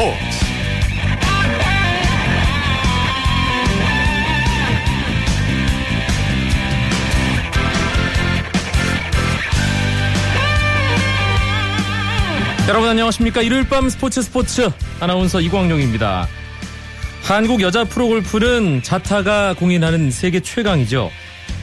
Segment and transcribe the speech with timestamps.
[0.00, 0.16] 스포츠.
[12.66, 13.42] 여러분 안녕하십니까?
[13.42, 14.70] 일요일 밤 스포츠 스포츠
[15.00, 16.26] 아나운서 이광용입니다.
[17.22, 21.10] 한국 여자 프로골프는 자타가 공인하는 세계 최강이죠.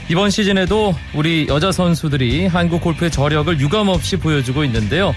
[0.09, 5.15] 이번 시즌에도 우리 여자 선수들이 한국 골프의 저력을 유감없이 보여주고 있는데요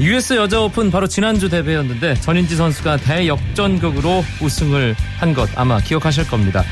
[0.00, 6.62] US 여자 오픈 바로 지난주 대회였는데 전인지 선수가 대역전극으로 우승을 한 것 아마 기억하실 겁니다.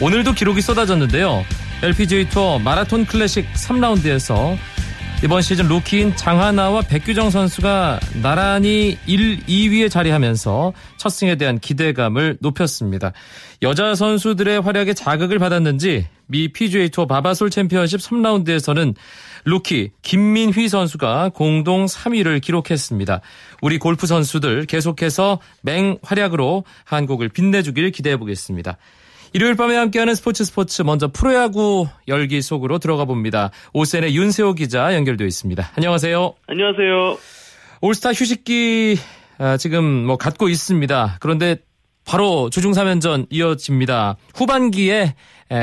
[0.00, 1.44] 오늘도 기록이 쏟아졌는데요.
[1.82, 4.56] LPGA 투어 마라톤 클래식 3라운드에서
[5.24, 13.12] 이번 시즌 루키인 장하나와 백규정 선수가 나란히 1, 2위에 자리하면서 첫 승에 대한 기대감을 높였습니다.
[13.62, 18.94] 여자 선수들의 활약에 자극을 받았는지 미 PGA 투어 바바솔 챔피언십 3라운드에서는
[19.44, 23.20] 루키 김민휘 선수가 공동 3위를 기록했습니다.
[23.60, 28.78] 우리 골프 선수들 계속해서 맹활약으로 한국을 빛내주길 기대해 보겠습니다.
[29.34, 33.50] 일요일 밤에 함께하는 스포츠 스포츠 먼저 프로야구 열기 속으로 들어가 봅니다.
[33.72, 35.70] OSEN의 윤세호 기자 연결되어 있습니다.
[35.76, 36.34] 안녕하세요.
[36.46, 37.18] 안녕하세요.
[37.80, 38.98] 올스타 휴식기
[39.38, 41.16] 아, 지금 뭐 갖고 있습니다.
[41.20, 41.56] 그런데
[42.04, 44.16] 바로 주중 3연전 이어집니다.
[44.34, 45.14] 후반기에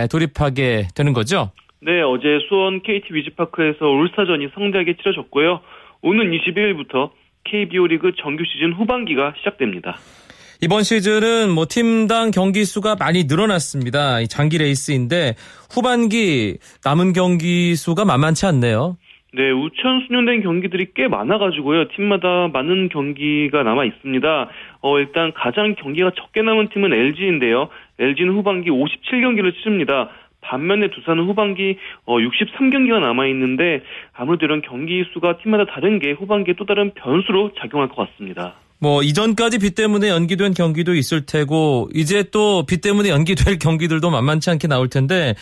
[0.09, 1.51] 돌입하게 되는 거죠?
[1.81, 5.61] 네, 어제 수원 KT 위즈파크에서 올스타전이 성대하게 치러졌고요.
[6.01, 7.11] 오는 21일부터
[7.45, 9.95] KBO 리그 정규 시즌 후반기가 시작됩니다.
[10.61, 14.25] 이번 시즌은 뭐 팀당 경기 수가 많이 늘어났습니다.
[14.25, 15.35] 장기 레이스인데
[15.71, 18.97] 후반기 남은 경기 수가 만만치 않네요.
[19.31, 21.89] 네, 우천 순연된 경기들이 꽤 많아가지고요.
[21.89, 24.49] 팀마다 많은 경기가 남아 있습니다.
[24.81, 27.69] 어, 일단 가장 경기가 적게 남은 팀은 LG인데요.
[27.99, 30.09] LG는 후반기 57경기를 치릅니다.
[30.41, 33.81] 반면에 두산은 후반기 63경기가 어, 남아 있는데
[34.13, 38.55] 아무래도 이런 경기 수가 팀마다 다른 게 후반기에 또 다른 변수로 작용할 것 같습니다.
[38.79, 44.49] 뭐 이전까지 비 때문에 연기된 경기도 있을 테고 이제 또 비 때문에 연기될 경기들도 만만치
[44.49, 45.35] 않게 나올 텐데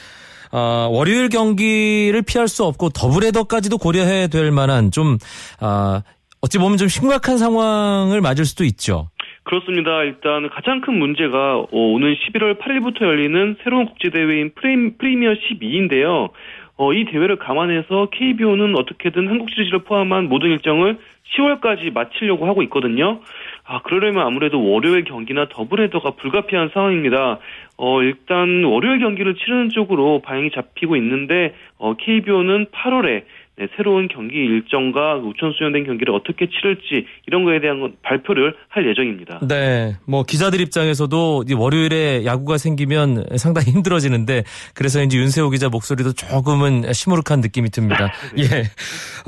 [0.52, 5.18] 어, 월요일 경기를 피할 수 없고 더블헤더까지도 고려해야 될 만한 좀
[5.62, 6.02] 어,
[6.41, 9.09] 어찌 보면 좀 심각한 상황을 맞을 수도 있죠.
[9.47, 10.03] 그렇습니다.
[10.03, 14.52] 일단 가장 큰 문제가 어, 오는 11월 8일부터 열리는 새로운 국제대회인
[14.97, 16.31] 프리미어 12인데요.
[16.75, 20.97] 어, 이 대회를 감안해서 KBO는 어떻게든 한국 시리즈를 포함한 모든 일정을
[21.38, 23.22] 10월까지 마치려고 하고 있거든요.
[23.66, 27.40] 아, 그러려면 아무래도 월요일 경기나 더블헤더가 불가피한 상황입니다.
[27.78, 33.24] 어, 일단 월요일 경기를 치르는 쪽으로 방향이 잡히고 있는데, 어, KBO는 8월에
[33.59, 39.40] 네, 새로운 경기 일정과 우천 수련된 경기를 어떻게 치를지 이런 거에 대한 발표를 할 예정입니다.
[39.47, 44.44] 네, 뭐 기자들 입장에서도 월요일에 야구가 생기면 상당히 힘들어지는데
[44.75, 48.13] 그래서 이제 윤세호 기자 목소리도 조금은 시무룩한 느낌이 듭니다.
[48.38, 48.44] 네.
[48.44, 48.63] 예,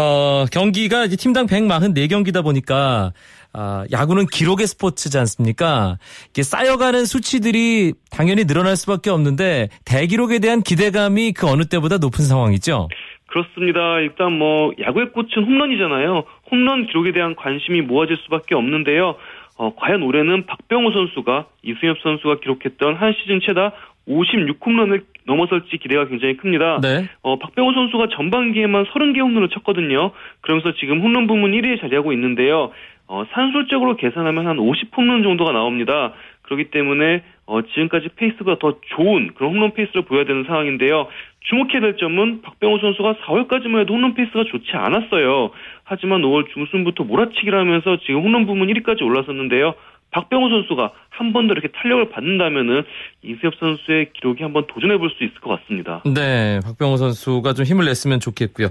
[0.02, 3.14] 어, 경기가 이제 팀당 144경기다 보니까
[3.52, 5.98] 아, 야구는 기록의 스포츠지 않습니까?
[6.30, 12.90] 이게 쌓여가는 수치들이 당연히 늘어날 수밖에 없는데 대기록에 대한 기대감이 그 어느 때보다 높은 상황이죠.
[13.30, 14.00] 그렇습니다.
[14.00, 16.24] 일단 뭐 야구의 꽃은 홈런이잖아요.
[16.52, 19.16] 홈런 기록에 대한 관심이 모아질 수밖에 없는데요.
[19.58, 23.74] 어, 과연 올해는 박병호 선수가 이승엽 선수가 기록했던 한 시즌 최다
[24.08, 26.80] 56홈런을 넘어설지 기대가 굉장히 큽니다.
[26.82, 27.08] 네.
[27.22, 30.12] 어, 박병호 선수가 전반기에만 30개 홈런을 쳤거든요.
[30.42, 32.72] 그러면서 지금 홈런 부문 1위에 자리하고 있는데요.
[33.08, 36.14] 어, 산술적으로 계산하면 한 50홈런 정도가 나옵니다.
[36.50, 41.08] 그렇기 때문에 어, 지금까지 페이스가 더 좋은 그런 홈런 페이스를 보여야 되는 상황인데요.
[41.42, 45.52] 주목해야 될 점은 박병호 선수가 4월까지만 해도 홈런 페이스가 좋지 않았어요.
[45.84, 49.74] 하지만 5월 중순부터 몰아치기를 하면서 지금 홈런 부문 1위까지 올라섰는데요.
[50.12, 52.84] 박병호 선수가 한 번 더 이렇게 탄력을 받는다면은
[53.24, 56.02] 이수엽 선수의 기록이 한번 도전해 볼 수 있을 것 같습니다.
[56.06, 58.70] 네, 박병호 선수가 좀 힘을 냈으면 좋겠고요.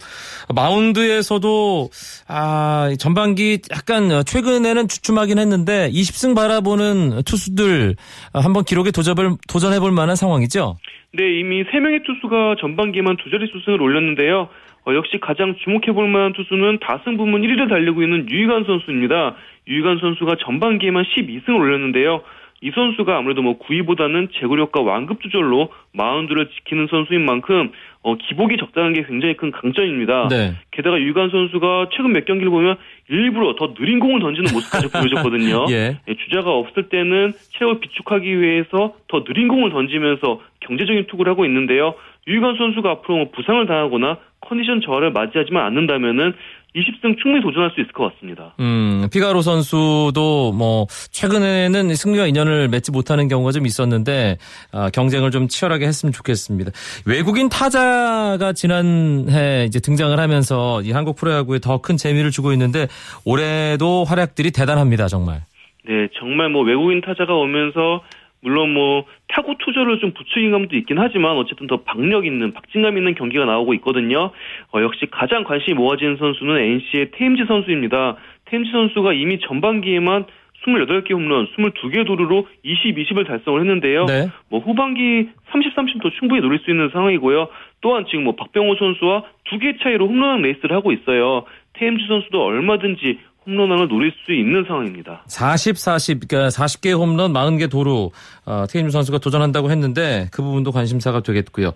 [0.55, 1.91] 마운드에서도
[2.29, 7.97] 아 전반기 약간 최근에는 주춤하긴 했는데 20승 바라보는 투수들
[8.33, 10.77] 한번 기록에 도전을 도전해 볼 만한 상황이죠.
[11.13, 14.49] 네, 이미 3명의 투수가 전반기에만 두 자릿수 승을 올렸는데요.
[14.87, 19.37] 어, 역시 가장 주목해 볼 만한 투수는 다승 부문 1위를 달리고 있는 유희관 선수입니다.
[19.69, 22.23] 유희관 선수가 전반기에만 12승을 올렸는데요.
[22.61, 27.71] 이 선수가 아무래도 뭐 구위보다는 제구력과 완급 조절로 마운드를 지키는 선수인 만큼
[28.03, 30.29] 어, 기복이 적다는 게 굉장히 큰 강점입니다.
[30.29, 30.55] 네.
[30.73, 32.77] 게다가 유관 선수가 최근 몇 경기를 보면
[33.09, 35.67] 일부러 더 느린 공을 던지는 모습까지 보여줬거든요.
[35.71, 35.99] 예.
[36.09, 41.95] 예, 주자가 없을 때는 체력을 비축하기 위해서 더 느린 공을 던지면서 경제적인 투구를 하고 있는데요.
[42.29, 46.35] 유관 선수가 앞으로 뭐 부상을 당하거나 컨디션 저하를 맞이하지만 않는다면은
[46.77, 48.55] 20승 충분히 도전할 수 있을 것 같습니다.
[48.61, 54.37] 음, 피가로 선수도 뭐 최근에는 승리와 인연을 맺지 못하는 경우가 좀 있었는데
[54.73, 56.71] 아, 경쟁을 좀 치열하게 했으면 좋겠습니다.
[57.07, 62.87] 외국인 타자가 지난해 이제 등장을 하면서 이 한국 프로야구에 더 큰 재미를 주고 있는데
[63.25, 65.41] 올해도 활약들이 대단합니다, 정말.
[65.87, 68.03] 네, 정말 뭐 외국인 타자가 오면서
[68.41, 73.15] 물론 뭐 타구 투자를 좀 부추긴 감도 있긴 하지만 어쨌든 더 박력 있는 박진감 있는
[73.15, 74.31] 경기가 나오고 있거든요.
[74.73, 78.17] 어, 역시 가장 관심이 모아지는 선수는 NC의 테임즈 선수입니다.
[78.47, 80.27] 테임즈 선수가 이미 전반기에만
[80.67, 84.07] 28개 홈런, 22개 도루로 20, 20을 달성을 했는데요.
[84.07, 84.29] 네.
[84.49, 87.49] 뭐 후반기 30, 30도 충분히 노릴 수 있는 상황이고요.
[87.81, 91.45] 또한 지금 뭐 박병호 선수와 두 개 차이로 홈런 레이스를 하고 있어요.
[91.75, 95.23] 테임즈 선수도 얼마든지 홈런왕을 노릴 수 있는 상황입니다.
[95.27, 98.11] 40, 40, 그러니까 40개 홈런, 40개 도루
[98.45, 101.73] 어, 테임즈 선수가 도전한다고 했는데 그 부분도 관심사가 되겠고요.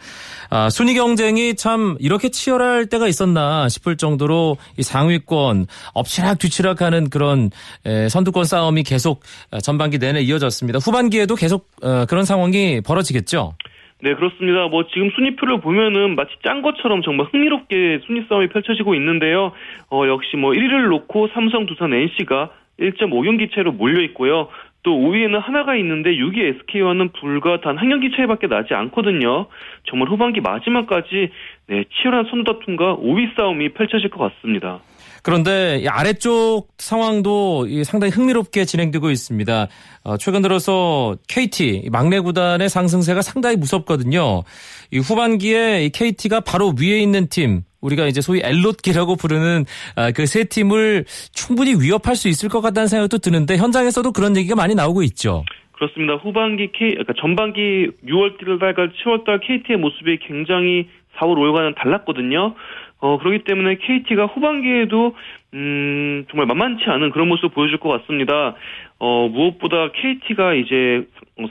[0.51, 7.51] 아, 순위 경쟁이 참 이렇게 치열할 때가 있었나 싶을 정도로 이 상위권 엎치락 뒤치락하는 그런
[7.87, 10.79] 에, 선두권 싸움이 계속 어, 전반기 내내 이어졌습니다.
[10.79, 13.55] 후반기에도 계속 어, 그런 상황이 벌어지겠죠.
[14.03, 14.67] 네, 그렇습니다.
[14.67, 19.53] 뭐 지금 순위표를 보면은 마치 짠 것처럼 정말 흥미롭게 순위 싸움이 펼쳐지고 있는데요.
[19.91, 22.51] 어, 역시 뭐 1위를 놓고 삼성, 두산, NC가
[22.81, 24.49] 1.5경기 차로 몰려 있고요.
[24.83, 29.47] 또 5위에는 하나가 있는데 6위 SK와는 불과 단 한 경기 차이밖에 나지 않거든요.
[29.85, 31.31] 정말 후반기 마지막까지
[31.69, 34.81] 네, 치열한 선두 다툼과 5위 싸움이 펼쳐질 것 같습니다.
[35.23, 39.69] 그런데 아래쪽 상황도 상당히 흥미롭게 진행되고 있습니다.
[40.05, 44.43] 어, 최근 들어서 KT 막내 구단의 상승세가 상당히 무섭거든요.
[44.91, 49.65] 이 후반기에 KT가 바로 위에 있는 팀 우리가 이제 소위 엘롯기라고 부르는
[49.97, 51.05] 아, 그세 팀을
[51.35, 55.45] 충분히 위협할 수 있을 것 같다는 생각도 드는데 현장에서도 그런 얘기가 많이 나오고 있죠.
[55.73, 56.15] 그렇습니다.
[56.15, 60.87] 후반기 K, 그러니까 전반기 6월 달과 7월 달 KT의 모습이 굉장히
[61.19, 62.55] 4월 5일과는 달랐거든요.
[63.03, 65.17] 어, 그렇기 때문에 KT가 후반기에도,
[65.55, 68.55] 음, 정말 만만치 않은 그런 모습을 보여줄 것 같습니다.
[69.01, 71.05] 어, 무엇보다 KT가 이제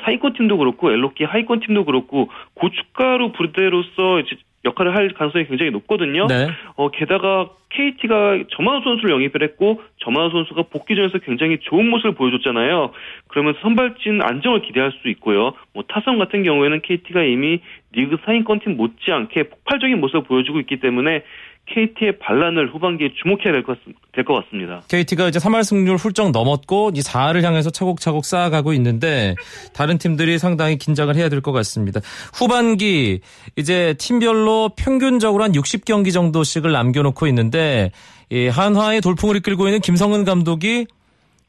[0.06, 6.28] 사이권 팀도 그렇고, 엘로키 하이권 팀도 그렇고, 고춧가루 부대로서 이제 역할을 할 가능성이 굉장히 높거든요.
[6.28, 6.48] 네.
[6.76, 12.92] 어, 게다가 KT가 정만호 선수를 영입을 했고 정만호 선수가 복귀전에서 굉장히 좋은 모습을 보여줬잖아요.
[13.28, 15.54] 그러면서 선발진 안정을 기대할 수 있고요.
[15.74, 17.62] 뭐 타선 같은 경우에는 KT가 이미
[17.94, 21.24] 리그 상위권 팀 못지않게 폭발적인 모습을 보여주고 있기 때문에
[21.68, 23.78] KT의 반란을 후반기에 주목해야 될 것
[24.44, 24.82] 같습니다.
[24.90, 29.36] KT가 이제 3할 승률 훌쩍 넘었고 이 4할을 향해서 차곡차곡 쌓아가고 있는데
[29.74, 32.02] 다른 팀들이 상당히 긴장을 해야 될 것 같습니다.
[32.34, 33.22] 후반기
[33.56, 37.92] 이제 팀별로 평균적으로 한 60경기 정도씩을 남겨놓고 있는데
[38.30, 40.88] 이 한화의 돌풍을 이끌고 있는 김성은 감독이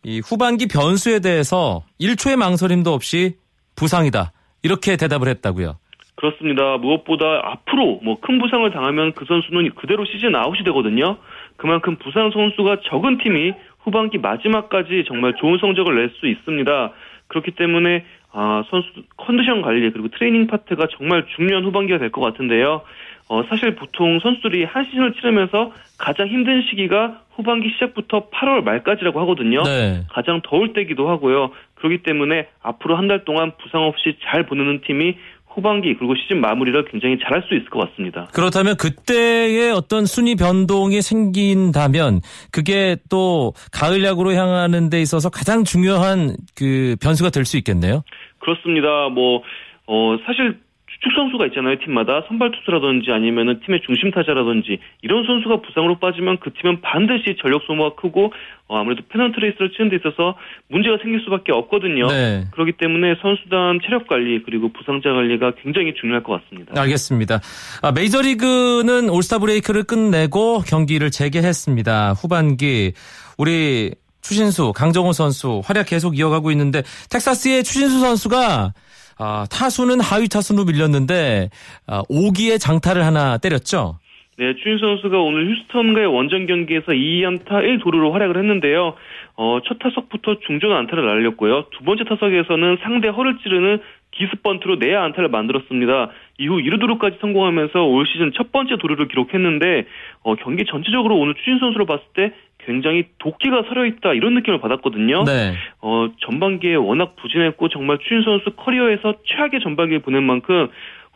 [0.04, 3.36] 이 후반기 변수에 대해서 1초의 망설임도 없이
[3.76, 5.78] 부상이다 이렇게 대답을 했다고요.
[6.14, 6.76] 그렇습니다.
[6.76, 11.16] 무엇보다 앞으로 뭐 큰 부상을 당하면 그 선수는 그대로 시즌 아웃이 되거든요.
[11.56, 16.92] 그만큼 부상 선수가 적은 팀이 후반기 마지막까지 정말 좋은 성적을 낼 수 있습니다.
[17.28, 18.04] 그렇기 때문에
[18.34, 22.82] 아, 선수 컨디션 관리 그리고 트레이닝 파트가 정말 중요한 후반기가 될 것 같은데요.
[23.28, 29.62] 어, 사실 보통 선수들이 한 시즌을 치르면서 가장 힘든 시기가 후반기 시작부터 8월 말까지라고 하거든요.
[29.62, 30.02] 네.
[30.10, 31.50] 가장 더울 때기도 하고요.
[31.76, 35.16] 그렇기 때문에 앞으로 한 달 동안 부상 없이 잘 보내는 팀이
[35.54, 38.28] 후반기 그리고 시즌 마무리를 굉장히 잘할 수 있을 것 같습니다.
[38.32, 42.20] 그렇다면 그때의 어떤 순위 변동이 생긴다면
[42.50, 48.02] 그게 또 가을 야구로 향하는 데 있어서 가장 중요한 그 변수가 될 수 있겠네요.
[48.38, 49.08] 그렇습니다.
[49.08, 49.42] 뭐
[49.86, 50.71] 어, 사실 주
[51.02, 56.52] 축 선수가 있잖아요 팀마다 선발 투수라든지 아니면은 팀의 중심 타자라든지 이런 선수가 부상으로 빠지면 그
[56.52, 58.32] 팀은 반드시 전력 소모가 크고
[58.68, 60.36] 어, 아무래도 페넌트 레이스를 치는 데 있어서
[60.68, 62.06] 문제가 생길 수밖에 없거든요.
[62.06, 62.44] 네.
[62.52, 66.80] 그렇기 때문에 선수단 체력 관리 그리고 부상자 관리가 굉장히 중요할 것 같습니다.
[66.80, 67.40] 알겠습니다.
[67.82, 72.12] 아, 메이저리그는 올스타 브레이크를 끝내고 경기를 재개했습니다.
[72.12, 72.92] 후반기
[73.36, 73.90] 우리
[74.22, 78.72] 추신수, 강정호 선수 활약 계속 이어가고 있는데 텍사스의 추신수 선수가
[79.22, 81.50] 아, 타수는 하위 타수로 밀렸는데
[81.86, 84.00] 아, 5기의 장타를 하나 때렸죠.
[84.36, 88.94] 네, 추인 선수가 오늘 휴스턴과의 원정 경기에서 2안타 1도루로 활약을 했는데요.
[89.36, 91.66] 어, 첫 타석부터 중전 안타를 날렸고요.
[91.70, 93.78] 두 번째 타석에서는 상대 허를 찌르는
[94.10, 96.10] 기습번트로 내야 안타를 만들었습니다.
[96.38, 99.86] 이후 1루도루까지 성공하면서 올 시즌 첫 번째 도루를 기록했는데
[100.22, 102.32] 어, 경기 전체적으로 오늘 추진 선수로 봤을 때
[102.66, 105.24] 굉장히 도끼가 서려 있다 이런 느낌을 받았거든요.
[105.24, 105.54] 네.
[105.80, 110.68] 어, 전반기에 워낙 부진했고 정말 추진 선수 커리어에서 최악의 전반기를 보낸 만큼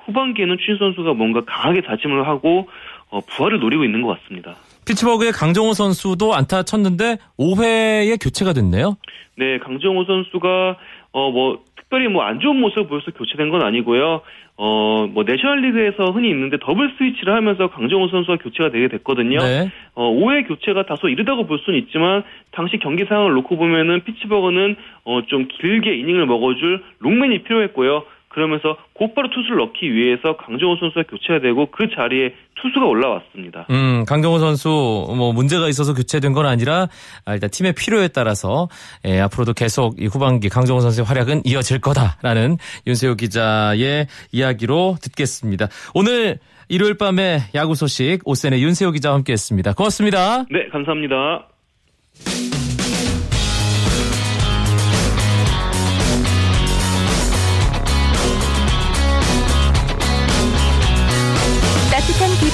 [0.05, 2.69] 후반기에는 추진 선수가 뭔가 강하게 다짐을 하고
[3.11, 4.57] 어, 부활을 노리고 있는 것 같습니다.
[4.87, 8.97] 피츠버그의 강정호 선수도 안타 쳤는데 5회에 교체가 됐네요.
[9.37, 10.77] 네, 강정호 선수가
[11.13, 14.23] 어 뭐 특별히 뭐 안 좋은 모습을 보여서 교체된 건 아니고요.
[14.59, 19.39] 어, 뭐, 내셔널리그에서 흔히 있는데 더블 스위치를 하면서 강정호 선수가 교체가 되게 됐거든요.
[19.39, 19.71] 네.
[19.95, 25.21] 어, 5회 교체가 다소 이르다고 볼 수는 있지만, 당시 경기 상황을 놓고 보면은 피츠버그는, 어,
[25.27, 28.05] 좀 길게 이닝을 먹어줄 롱맨이 필요했고요.
[28.37, 33.67] 그러면서 곧바로 투수를 넣기 위해서 강정호 선수가 교체가 되고 그 자리에 투수가 올라왔습니다.
[33.71, 36.87] 음, 강정호 선수 뭐 문제가 있어서 교체된 건 아니라
[37.25, 38.69] 아, 일단 팀의 필요에 따라서
[39.07, 45.69] 예, 앞으로도 계속 이 후반기 강정호 선수의 활약은 이어질 거다라는 윤세호 기자의 이야기로 듣겠습니다.
[45.95, 46.39] 오늘
[46.69, 49.73] 일요일 밤에 야구 소식 오센의 윤세호 기자와 함께했습니다.
[49.73, 50.45] 고맙습니다.
[50.51, 51.47] 네, 감사합니다.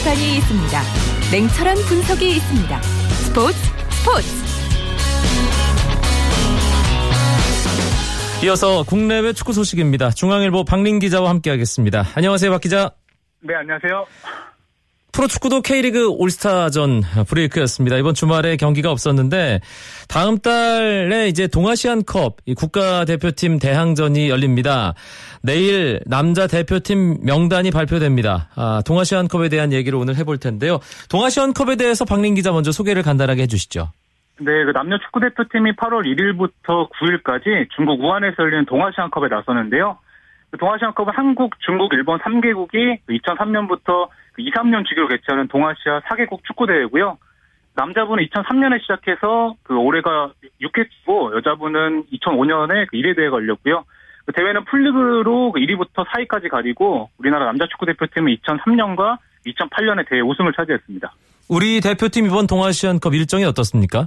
[0.03, 0.83] 비판이 있습니다.
[1.31, 2.83] 냉철한 분석이 있습니다.
[2.83, 3.57] 스포츠
[3.91, 4.29] 스포츠
[8.45, 10.11] 이어서 국내외 축구 소식입니다.
[10.11, 12.05] 중앙일보 박린 기자와 함께하겠습니다.
[12.17, 12.91] 안녕하세요, 박 기자.
[13.43, 14.05] 네, 안녕하세요.
[15.13, 17.97] 프로축구도 K리그 올스타전 브레이크였습니다.
[17.99, 19.61] 이번 주말에 경기가 없었는데
[20.09, 24.95] 다음 달에 이제 동아시안컵 국가대표팀 대항전이 열립니다.
[25.43, 28.49] 내일 남자 대표팀 명단이 발표됩니다.
[28.57, 30.79] 아, 동아시안컵에 대한 얘기를 오늘 해볼 텐데요.
[31.11, 33.91] 동아시안컵에 대해서 박린 기자 먼저 소개를 간단하게 해주시죠.
[34.41, 39.99] 네, 그 남녀 축구 대표팀이 8월 1일부터 9일까지 중국 우한에서 열리는 동아시안컵에 나서는데요.
[40.51, 44.09] 그 동아시안컵은 한국, 중국, 일본 3개국이 2003년부터
[44.39, 47.19] 2, 3년 주기로 개최하는 동아시아 4개국 축구대회고요.
[47.75, 53.85] 남자분은 2003년에 시작해서 그 올해가 6회치고 여자분은 2005년에 그 1회 대회가 열렸고요.
[54.27, 61.13] 그 대회는 풀리그로 1위부터 4위까지 가리고 우리나라 남자 축구 대표팀은 2003년과 2008년에 대회 우승을 차지했습니다.
[61.49, 64.07] 우리 대표팀 이번 동아시안컵 일정이 어떻습니까?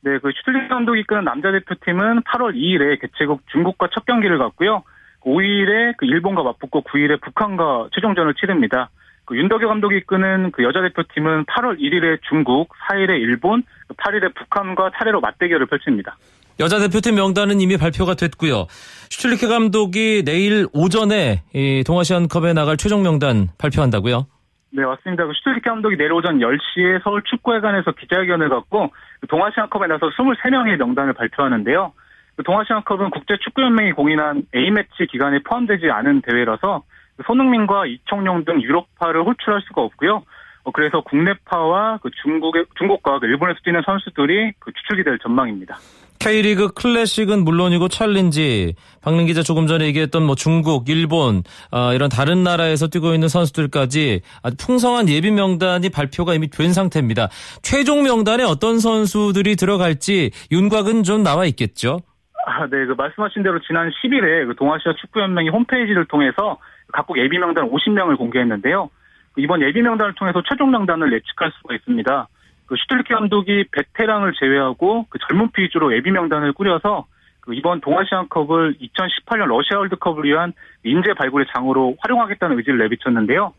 [0.00, 4.82] 네, 그 슈틀리케 감독이 이끄는 남자 대표팀은 8월 2일에 개최국 중국과 첫 경기를 갖고요.
[5.22, 8.90] 5일에 그 일본과 맞붙고 9일에 북한과 최종전을 치릅니다.
[9.24, 13.62] 그 윤덕여 감독이 이끄는 그 여자 대표팀은 8월 1일에 중국, 4일에 일본,
[13.96, 16.16] 8일에 북한과 차례로 맞대결을 펼칩니다.
[16.60, 18.66] 여자 대표팀 명단은 이미 발표가 됐고요.
[19.10, 24.26] 슈틸리케 감독이 내일 오전에 이 동아시안컵에 나갈 최종 명단 발표한다고요?
[24.70, 25.26] 네, 맞습니다.
[25.26, 31.14] 그 슈틸리케 감독이 내일 오전 10시에 서울 축구회관에서 기자회견을 갖고 그 동아시안컵에 나서 23명의 명단을
[31.14, 31.92] 발표하는데요.
[32.36, 36.82] 그 동아시안컵은 국제축구연맹이 공인한 A매치 기간에 포함되지 않은 대회라서
[37.26, 40.22] 손흥민과 이청용 등 유럽파를 호출할 수가 없고요.
[40.64, 45.76] 어, 그래서 국내파와 그 중국의 중국과 그 일본에서 뛰는 선수들이 그 주축이 될 전망입니다.
[46.18, 52.42] K리그 클래식은 물론이고 챌린지 박린 기자 조금 전에 얘기했던 뭐 중국, 일본 어, 이런 다른
[52.42, 57.28] 나라에서 뛰고 있는 선수들까지 아주 풍성한 예비 명단이 발표가 이미 된 상태입니다.
[57.62, 62.00] 최종 명단에 어떤 선수들이 들어갈지 윤곽은 좀 나와 있겠죠.
[62.46, 66.58] 아, 네, 그 말씀하신 대로 지난 10일에 그 동아시아 축구연맹이 홈페이지를 통해서
[66.94, 68.88] 각국 예비 명단 50명을 공개했는데요.
[69.36, 72.28] 이번 예비 명단을 통해서 최종 명단을 예측할 수가 있습니다.
[72.66, 77.06] 그 슈틀리케 감독이 베테랑을 제외하고 그 젊은 피 위주로 예비 명단을 꾸려서
[77.40, 80.52] 그 이번 동아시안컵을 2018년 러시아 월드컵을 위한
[80.84, 83.52] 인재 발굴의 장으로 활용하겠다는 의지를 내비쳤는데요.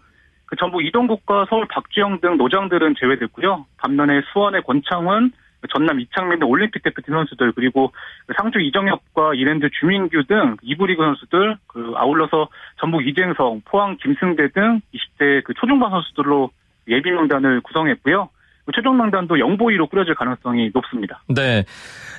[0.45, 3.65] 그 전북 이동국과 서울 박주영 등 노장들은 제외됐고요.
[3.77, 5.33] 반면에 수원의 권창훈,
[5.73, 7.91] 전남 이창민 등 올림픽 대표팀 선수들 그리고
[8.37, 14.81] 상주 이정협과 이랜드 주민규 등 2부 리그 선수들 그 아울러서 전북 이재성, 포항 김승대 등
[14.93, 16.49] 20대 그 초중반 선수들로
[16.87, 18.29] 예비 명단을 구성했고요.
[18.65, 21.21] 그 최종 명단도 young boy로 꾸려질 가능성이 높습니다.
[21.27, 21.65] 네.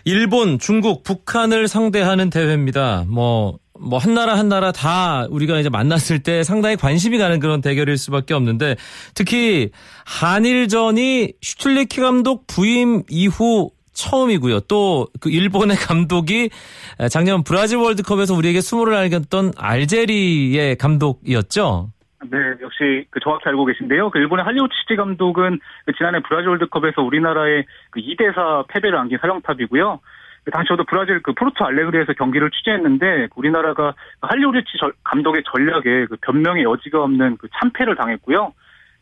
[0.05, 3.05] 일본, 중국, 북한을 상대하는 대회입니다.
[3.09, 3.59] 뭐,
[3.89, 7.97] 뭐, 한 나라 한 나라 다 우리가 이제 만났을 때 상당히 관심이 가는 그런 대결일
[7.97, 8.77] 수밖에 없는데
[9.15, 9.71] 특히
[10.05, 14.61] 한일전이 슈틀리케 감독 부임 이후 처음이고요.
[14.61, 16.51] 또 그 일본의 감독이
[17.11, 21.89] 작년 브라질 월드컵에서 우리에게 수모를 안겼던 알제리의 감독이었죠.
[22.31, 24.11] 네, 역시 그 정확히 알고 계신데요.
[24.11, 30.01] 그 일본의 할릴호지치 감독은 그 지난해 브라질 월드컵에서 우리나라의 그 2대4 패배를 안긴 사령탑이고요.
[30.47, 36.63] 그 당시 저도 브라질 그 포르투 알레그리에서 경기를 취재했는데 우리나라가 할릴호지치 감독의 전략에 그 변명의
[36.63, 38.53] 여지가 없는 그 참패를 당했고요.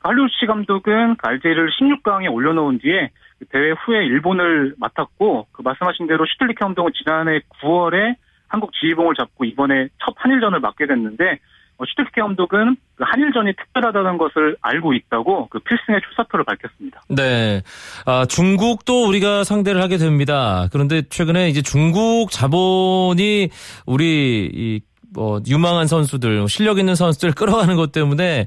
[0.03, 3.11] 할릴호지치 감독은 알제리를 16강에 올려놓은 뒤에
[3.51, 8.17] 대회 후에 일본을 맡았고 그 말씀하신 대로 슈틀리케 감독은 지난해 9월에
[8.49, 11.41] 한국 지휘봉을 잡고 이번에 첫 한일전을 맡게 됐는데
[11.79, 17.03] 슈틀리케 감독은 그 한일전이 특별하다는 것을 알고 있다고 그 필승의 출사표를 밝혔습니다.
[17.09, 17.63] 네,
[18.07, 20.69] 아, 중국도 우리가 상대를 하게 됩니다.
[20.73, 23.49] 그런데 최근에 이제 중국 자본이
[23.87, 24.81] 우리 이
[25.15, 28.47] 뭐, 유망한 선수들, 뭐 실력 있는 선수들 끌어가는 것 때문에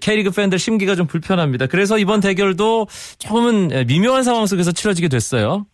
[0.00, 1.66] K리그 팬들 심기가 좀 불편합니다.
[1.66, 2.86] 그래서 이번 대결도
[3.18, 5.66] 조금은 미묘한 상황 속에서 치러지게 됐어요.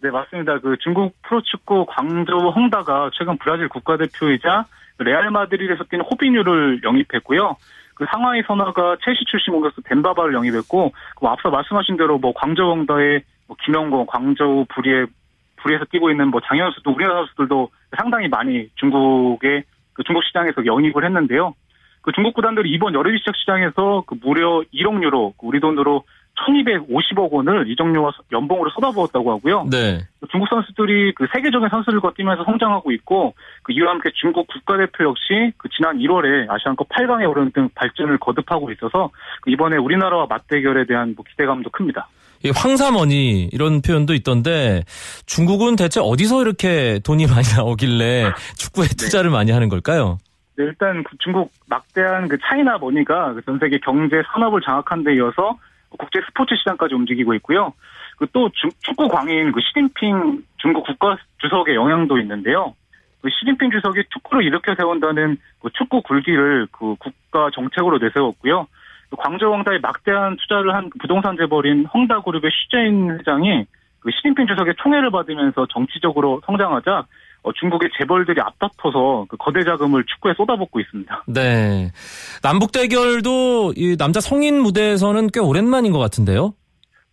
[0.00, 0.60] 네, 맞습니다.
[0.60, 4.66] 그 중국 프로축구 광저우 헝다가 최근 브라질 국가대표이자
[4.98, 7.56] 레알 마드리드에서 뛰는 호비뉴를 영입했고요.
[7.94, 12.70] 그 상하이 선화가 첼시 출신 공격수 뎀바 바를 영입했고, 그 앞서 말씀하신 대로 뭐 광저우
[12.70, 15.06] 헝다의 뭐 김영권, 광저우 푸리에
[15.56, 21.54] 푸리에서 뛰고 있는 뭐 장현수도 우리나라 선수들도 상당히 많이 중국에 그 중국 시장에서 영입을 했는데요.
[22.02, 27.30] 그 중국 구단들이 이번 여름 시작 시장에서 그 무려 1억 유로, 그 우리 돈으로 1250억
[27.30, 29.66] 원을 이적료와 연봉으로 쏟아부었다고 하고요.
[29.70, 30.00] 네.
[30.30, 35.68] 중국 선수들이 그 세계적인 선수들과 뛰면서 성장하고 있고 그 이와 함께 중국 국가대표 역시 그
[35.76, 39.10] 지난 1월에 아시안컵 8강에 오르는 등 발전을 거듭하고 있어서
[39.42, 42.08] 그 이번에 우리나라와 맞대결에 대한 뭐 기대감도 큽니다.
[42.44, 44.84] 이 황사머니 이런 표현도 있던데
[45.24, 48.96] 중국은 대체 어디서 이렇게 돈이 많이 나오길래 축구에 네.
[48.96, 50.18] 투자를 많이 하는 걸까요?
[50.56, 55.14] 네, 일단 그 중국 막대한 그 China money가 그 전 세계 경제 산업을 장악한 데
[55.16, 55.56] 이어서
[55.98, 57.72] 국제 스포츠 시장까지 움직이고 있고요.
[58.18, 62.74] 그 또 축구 광인 그 시진핑 중국 국가 주석의 영향도 있는데요.
[63.22, 68.66] 그 시진핑 주석이 축구를 일으켜 세운다는 그 축구 굴기를 그 국가 정책으로 내세웠고요.
[69.10, 73.64] 그 광저우 헝다에 막대한 투자를 한 그 부동산 재벌인 헝다그룹의 쉬자인 회장이
[74.00, 77.06] 그 시진핑 주석의 총애를 받으면서 정치적으로 성장하자
[77.44, 81.24] 어, 중국의 재벌들이 앞다퉈서 그 거대 자금을 축구에 쏟아붓고 있습니다.
[81.26, 81.90] 네.
[82.42, 86.54] 남북 대결도 이 남자 성인 무대에서는 꽤 오랜만인 것 같은데요.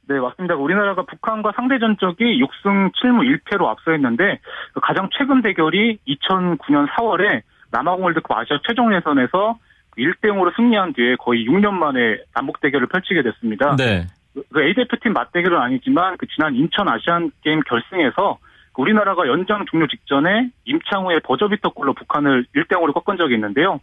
[0.07, 0.55] 네, 맞습니다.
[0.55, 4.39] 우리나라가 북한과 상대 전 적이 6승 7무 1패로 앞서했는데
[4.73, 9.57] 그 가장 최근 대결이 2009년 4월에 남아공 월드컵 아시아 최종 예선에서
[9.97, 13.75] 1대 0으로 승리한 뒤에 거의 6년 만에 남북 대결을 펼치게 됐습니다.
[13.75, 14.07] 네.
[14.33, 19.87] 그 A 대표팀 맞대결은 아니지만 그 지난 인천 아시안 게임 결승에서 그 우리나라가 연장 종료
[19.87, 23.79] 직전에 임창우의 버저비터골로 북한을 1대 0으로 꺾은 적이 있는데요.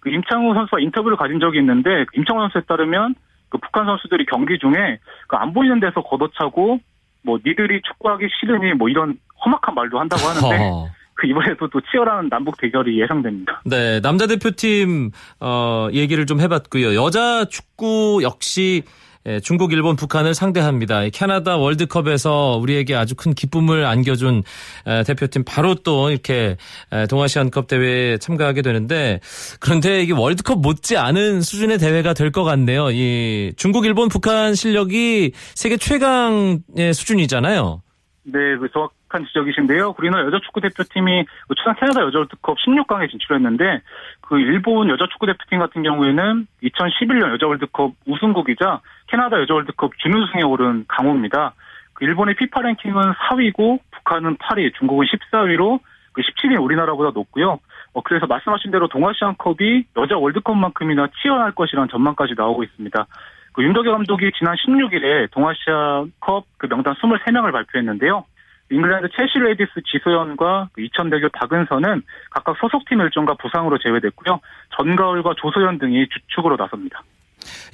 [0.00, 3.14] 그 임창우 선수와 인터뷰를 가진 적이 있는데 그 임창우 선수에 따르면
[3.50, 6.78] 그 북한 선수들이 경기 중에 그 안 보이는 데서 걷어차고
[7.22, 10.86] 뭐 니들이 축구하기 싫으니 뭐 이런 험악한 말도 한다고 하는데 어.
[11.14, 13.60] 그 이번에도 또 치열한 남북 대결이 예상됩니다.
[13.66, 16.94] 네, 남자 대표팀 어 얘기를 좀 해봤고요.
[16.94, 18.84] 여자 축구 역시
[19.26, 21.04] 예, 중국, 일본, 북한을 상대합니다.
[21.04, 24.42] 이 캐나다 월드컵에서 우리에게 아주 큰 기쁨을 안겨준
[24.86, 26.56] 에, 대표팀 바로 또 이렇게
[26.90, 29.20] 에, 동아시안컵 대회에 참가하게 되는데
[29.60, 32.90] 그런데 이게 월드컵 못지 않은 수준의 대회가 될 것 같네요.
[32.92, 37.82] 이 중국, 일본, 북한 실력이 세계 최강의 수준이잖아요.
[38.22, 39.94] 네, 그 정확 한 지적이신데요.
[39.98, 43.82] 우리나라 여자 축구 대표팀이 그 최근 캐나다 여자 월드컵 16강에 진출했는데
[44.20, 50.42] 그 일본 여자 축구 대표팀 같은 경우에는 2011년 여자 월드컵 우승국이자 캐나다 여자 월드컵 준우승에
[50.42, 51.54] 오른 강호입니다.
[51.94, 55.80] 그 일본의 피파 랭킹은 4위고 북한은 8위, 중국은 14위로
[56.12, 57.58] 그 17위 우리나라보다 높고요.
[57.92, 63.06] 어, 그래서 말씀하신 대로 동아시안컵이 여자 월드컵만큼이나 치열할 것이라는 전망까지 나오고 있습니다.
[63.52, 68.24] 그 윤덕여 감독이 지난 16일에 동아시아컵 그 명단 23명을 발표했는데요.
[68.70, 74.40] 잉글랜드 첼시 레이디스 지소연과 그 이천대교 박은선은 각각 소속팀 일정과 부상으로 제외됐고요.
[74.76, 77.02] 전가을과 조소연 등이 주축으로 나섭니다.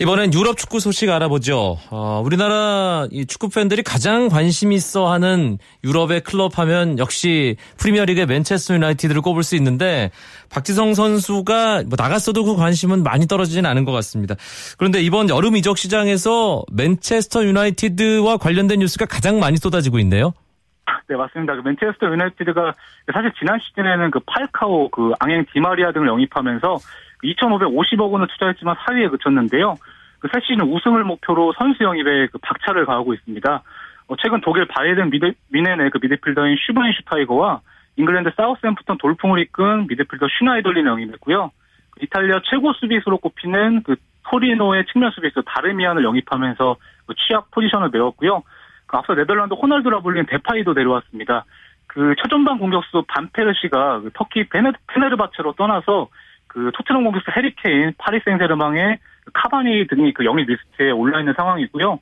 [0.01, 1.79] 이번엔 유럽 축구 소식 알아보죠.
[1.91, 8.75] 어, 우리나라 이 축구 팬들이 가장 관심 있어 하는 유럽의 클럽 하면 역시 프리미어리그의 맨체스터
[8.75, 10.11] 유나이티드를 꼽을 수 있는데
[10.51, 14.37] 박지성 선수가 뭐 나갔어도 그 관심은 많이 떨어지진 않은 것 같습니다.
[14.79, 20.33] 그런데 이번 여름 이적 시장에서 맨체스터 유나이티드와 관련된 뉴스가 가장 많이 쏟아지고 있네요.
[21.09, 21.55] 네, 맞습니다.
[21.55, 22.73] 그 맨체스터 유나이티드가
[23.13, 26.77] 사실 지난 시즌에는 그 팔카오, 그 앙헬 디마리아 등을 영입하면서
[27.23, 29.77] 2,550억 원을 투자했지만 4위에 그쳤는데요.
[30.19, 33.63] 그 새 시즌 우승을 목표로 선수 영입에 그 박차를 가하고 있습니다.
[34.09, 37.61] 어, 최근 독일 바이에른 미드, 뮌헨의 그 미드필더인 슈바인 슈타이거와
[37.97, 41.51] 잉글랜드 사우스햄프턴 돌풍을 이끈 미드필더 슈나이덜린을 영입했고요.
[41.91, 43.97] 그 이탈리아 최고 수비수로 꼽히는 그
[44.29, 48.43] 토리노의 측면 수비수 다르미안을 영입하면서 그 취약 포지션을 메웠고요.
[48.87, 51.45] 그 앞서 네덜란드 호날두라 불린 데파이도 데려왔습니다.
[51.87, 56.09] 그 최전방 공격수 반페르시가 그 터키 페네르바체로 떠나서
[56.47, 58.99] 그 토트넘 공격수 해리 케인, 파리 생제르맹의
[59.33, 61.99] 카바니 등이 그 영입 리스트에 올라 있는 상황이고요.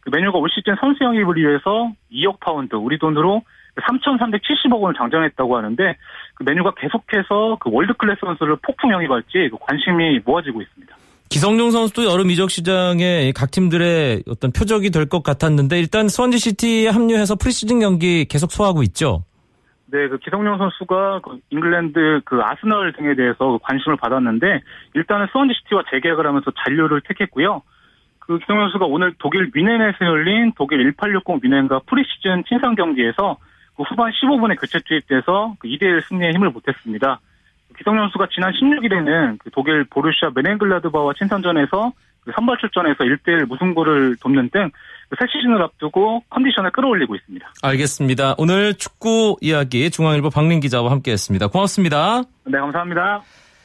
[0.00, 3.42] 그 맨유가 올 시즌 선수 영입을 위해서 2억 파운드, 우리 돈으로
[3.76, 5.96] 3,370억 원을 책정했다고 하는데
[6.34, 10.96] 그 맨유가 계속해서 그 world class 선수를 폭풍 영입할지 그 관심이 모아지고 있습니다.
[11.30, 16.88] 기성용 선수도 여름 이적 시장에 각 팀들의 어떤 표적이 될 것 같았는데 일단 스완지 시티에
[16.88, 19.24] 합류해서 프리시즌 경기 계속 소화하고 있죠.
[19.86, 24.60] 네, 그 기성용 선수가 그 잉글랜드 그 아스널 등에 대해서 관심을 받았는데
[24.94, 27.62] 일단은 스완지 시티와 재계약을 하면서 잔류를 택했고요.
[28.18, 33.38] 그 기성용 선수가 오늘 독일 뮌헨에서 열린 독일 1860 미넨과 프리시즌 친선 경기에서
[33.76, 37.20] 그 후반 15분에 교체 투입돼서 그 2대1 승리에 힘을 보탰습니다.
[37.76, 41.92] 기성용 선수가 지난 16일에는 그 독일 보르시아 메넨글라드바와 친선전에서
[42.24, 44.70] 그 선발 출전해서 1대1 무승부를 돕는 등새
[45.10, 47.46] 그 시즌을 앞두고 컨디션을 끌어올리고 있습니다.
[47.62, 48.34] 알겠습니다.
[48.38, 51.48] 오늘 축구 이야기 중앙일보 박민 기자와 함께했습니다.
[51.48, 52.22] 고맙습니다.
[52.44, 53.22] 네, 감사합니다.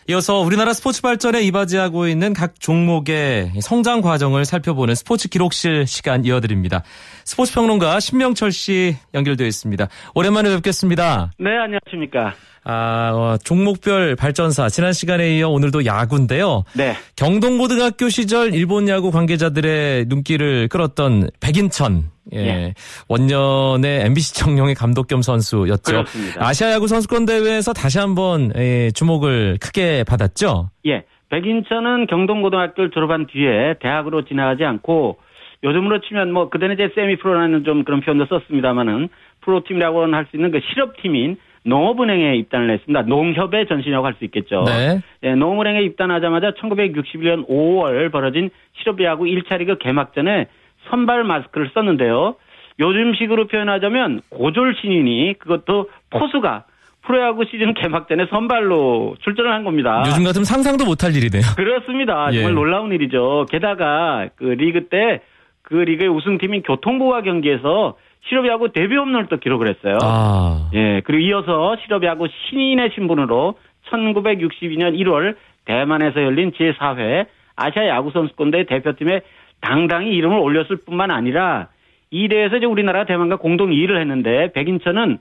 [0.10, 6.84] 이어서 우리나라 스포츠 발전에 이바지하고 있는 각 종목의 성장 과정을 살펴보는 스포츠 기록실 시간 이어드립니다.
[7.24, 9.88] 스포츠 평론가 신명철 씨 연결되어 있습니다.
[10.14, 11.32] 오랜만에 뵙겠습니다.
[11.40, 12.34] 네, 안녕하십니까.
[12.66, 16.64] 아, 어, 종목별 발전사 지난 시간에 이어 오늘도 야구인데요.
[16.76, 16.94] 네.
[17.16, 22.38] 경동고등학교 시절 일본 야구 관계자들의 눈길을 끌었던 백인천 예.
[22.38, 22.74] 예.
[23.10, 25.92] 원년의 MBC 청룡의 감독 겸 선수였죠.
[25.92, 26.48] 그렇습니다.
[26.48, 30.70] 아시아 야구 선수권 대회에서 다시 한번 예, 주목을 크게 받았죠.
[30.86, 31.04] 예.
[31.30, 35.18] 백인천은 경동고등학교를 졸업한 뒤에 대학으로 지나가지 않고
[35.64, 39.10] 요즘으로 치면 뭐 그때는 이제 세미 프로라는 좀 그런 표현도 썼습니다만은
[39.42, 43.04] 프로팀이라고는 할 수 있는 그 실업팀인 농업은행에 입단을 했습니다.
[43.04, 44.64] 농협의 전신이라고 할 수 있겠죠.
[44.66, 45.02] 네.
[45.24, 48.50] 예, 농업은행에 입단하자마자 1961년 5월 벌어진
[48.80, 50.48] 실업야구 1차 리그 개막전에
[50.90, 52.36] 선발 마스크를 썼는데요.
[52.80, 56.66] 요즘식으로 표현하자면 고졸 신인이 그것도 포수가
[57.04, 60.04] 프로야구 시즌 개막전에 선발로 출전을 한 겁니다.
[60.08, 61.44] 요즘 같으면 상상도 못할 일이네요.
[61.56, 62.30] 그렇습니다.
[62.34, 62.38] 예.
[62.38, 63.46] 정말 놀라운 일이죠.
[63.50, 65.22] 게다가 그 리그 때
[65.64, 67.96] 그 리그의 우승팀인 교통부와 경기에서
[68.28, 69.98] 실업야구 데뷔 홈런을 또 기록을 했어요.
[70.02, 70.70] 아.
[70.74, 73.56] 예, 그리고 이어서 실업야구 신인의 신분으로
[73.92, 79.22] 1962년 1월 대만에서 열린 제4회 아시아 야구 선수권대 대표팀에
[79.62, 81.68] 당당히 이름을 올렸을 뿐만 아니라
[82.12, 85.20] 이 대회에서 이제 우리나라가 대만과 공동 2위를 했는데 백인천은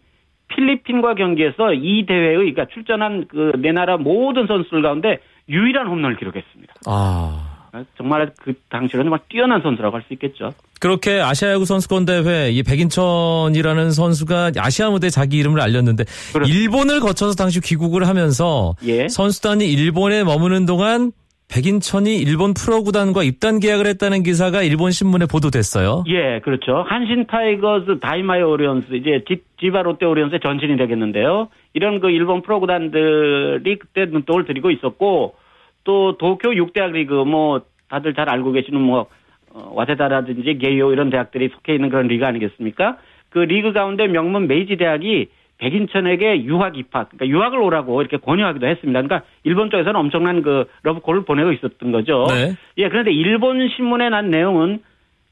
[0.49, 6.75] 필리핀과 경기에서 이 대회의 그러니까 출전한 그 네 나라 모든 선수들 가운데 유일한 홈런을 기록했습니다.
[6.87, 7.52] 아.
[7.97, 10.51] 정말 그 당시로는 정말 뛰어난 선수라고 할 수 있겠죠.
[10.81, 16.47] 그렇게 아시아 야구 선수권 대회 이 백인천이라는 선수가 아시아 무대에 자기 이름을 알렸는데 그렇습니다.
[16.47, 19.09] 일본을 거쳐서 당시 귀국을 하면서 예.
[19.09, 21.13] 선수단이 일본에 머무는 동안
[21.53, 26.05] 백인천이 일본 프로구단과 입단 계약을 했다는 기사가 일본 신문에 보도됐어요.
[26.09, 26.83] 예, 그렇죠.
[26.89, 31.49] 한신 타이거즈, 다이마이 오리온스, 이제 지, 지바 롯데 오리온스의 전신이 되겠는데요.
[31.75, 35.35] 이런 그 일본 프로구단들이 그때 눈독을 들이고 있었고,
[35.85, 39.07] 또 도쿄 6대학 리그, 뭐, 다들 잘 알고 계시는 뭐,
[39.51, 42.99] 어, 와세다라든지 게이오 이런 대학들이 속해 있는 그런 리그 아니겠습니까?
[43.31, 49.01] 그 리그 가운데 명문 메이지 대학이 백인천에게 유학 입학, 그러니까 유학을 오라고 이렇게 권유하기도 했습니다.
[49.01, 52.27] 그러니까 일본 쪽에서는 엄청난 그 러브콜을 보내고 있었던 거죠.
[52.29, 52.57] 네.
[52.79, 54.81] 예, 그런데 일본 신문에 난 내용은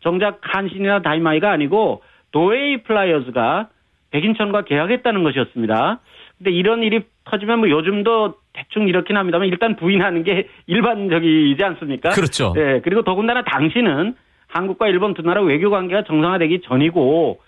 [0.00, 3.68] 정작 한신이나 다이마이가 아니고 도에이 플라이어즈가
[4.12, 6.00] 백인천과 계약했다는 것이었습니다.
[6.38, 12.10] 근데 이런 일이 터지면 뭐 요즘도 대충 이렇긴 합니다만 일단 부인하는 게 일반적이지 않습니까?
[12.10, 12.52] 그렇죠.
[12.56, 14.14] 예, 그리고 더군다나 당시는
[14.48, 17.40] 한국과 일본 두 나라 외교 관계가 정상화되기 전이고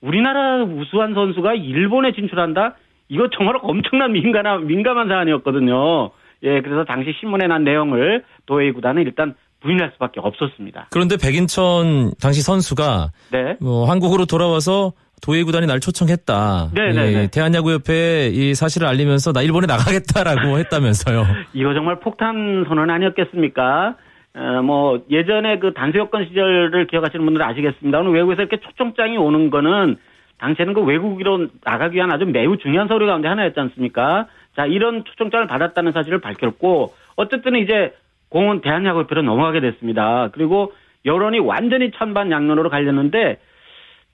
[0.00, 2.76] 우리나라 우수한 선수가 일본에 진출한다?
[3.08, 6.10] 이거 정말 엄청난 민감한, 민감한 사안이었거든요.
[6.42, 10.88] 예, 그래서 당시 신문에 난 내용을 도에이 구단은 일단 부인할 수밖에 없었습니다.
[10.90, 13.56] 그런데 백인천 당시 선수가 네.
[13.60, 14.92] 뭐 한국으로 돌아와서
[15.22, 16.70] 도예 구단이 날 초청했다.
[16.74, 17.30] 네, 네, 네.
[17.30, 21.26] 대한야구협회에 이 사실을 알리면서 나 일본에 나가겠다라고 했다면서요.
[21.54, 23.96] 이거 정말 폭탄 선언 아니었겠습니까?
[24.34, 27.98] 어, 뭐, 예전에 그 단수여권 시절을 기억하시는 분들은 아시겠습니다.
[27.98, 29.96] 오늘 외국에서 이렇게 초청장이 오는 거는
[30.38, 34.28] 당시에는 그 외국으로 나가기 위한 아주 매우 중요한 서류 가운데 하나였지 않습니까?
[34.54, 37.92] 자, 이런 초청장을 받았다는 사실을 밝혔고, 어쨌든 이제
[38.28, 40.28] 공은 대한야구협회로 넘어가게 됐습니다.
[40.32, 40.72] 그리고
[41.04, 43.38] 여론이 완전히 천반양면으로 갈렸는데,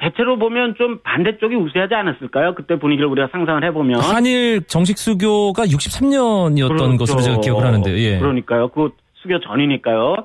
[0.05, 2.55] 대체로 보면 좀 반대쪽이 우세하지 않았을까요?
[2.55, 4.01] 그때 분위기를 우리가 상상을 해보면.
[4.01, 6.97] 한일 정식 수교가 63년이었던 그렇죠.
[6.99, 7.97] 것으로 제가 기억을 하는데요.
[7.97, 8.19] 예.
[8.19, 8.69] 그러니까요.
[8.69, 10.17] 그 수교 전이니까요.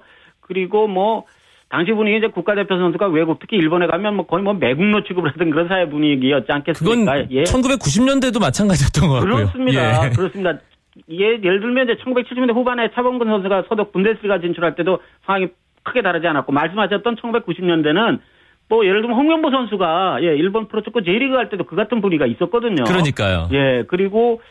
[0.41, 1.25] 그리고 뭐
[1.69, 5.49] 당시 분위기 이제 국가대표 선수가 외국 특히 일본에 가면 뭐 거의 뭐 매국노 취급을 하던
[5.51, 7.31] 그런 사회 분위기였지 그건 않겠습니까?
[7.31, 7.43] 예.
[7.43, 9.35] 1990년대도 마찬가지였던 것 같고요.
[9.35, 10.05] 그렇습니다.
[10.05, 10.09] 예.
[10.09, 10.53] 그렇습니다.
[11.11, 15.47] 예, 예를 들면 이제 1970년대 후반에 차범근 선수가 서독 분데스리가 진출할 때도 상황이
[15.83, 18.19] 크게 다르지 않았고 말씀하셨던 1990년대는
[18.69, 22.83] 뭐 예를 들면 홍명보 선수가 예, 일본 프로축구 J리그 할 때도 그 같은 분위기가 있었거든요.
[22.83, 23.49] 그러니까요.
[23.51, 24.41] 예, 그리고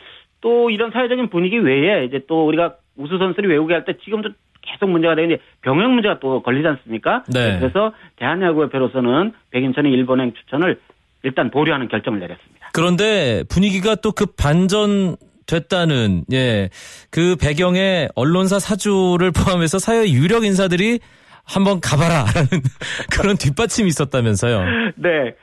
[0.41, 4.29] 또 이런 사회적인 분위기 외에 이제 또 우리가 우수 선수들이 외국에 할때 지금도
[4.61, 7.23] 계속 문제가 되는 게 병역 문제가 또 걸리지 않습니까?
[7.33, 7.57] 네.
[7.59, 10.79] 그래서 대한야구협회로서는 백인천의 일본행 추천을
[11.23, 12.69] 일단 보류하는 결정을 내렸습니다.
[12.73, 15.15] 그런데 분위기가 또급 반전
[15.47, 16.69] 됐다는 예.
[17.09, 20.99] 그 배경에 언론사 사주를 포함해서 사회 유력 인사들이
[21.49, 22.61] 한번 가봐라라는
[23.11, 24.93] 그런 뒷받침이 있었다면서요.
[24.95, 25.35] 네.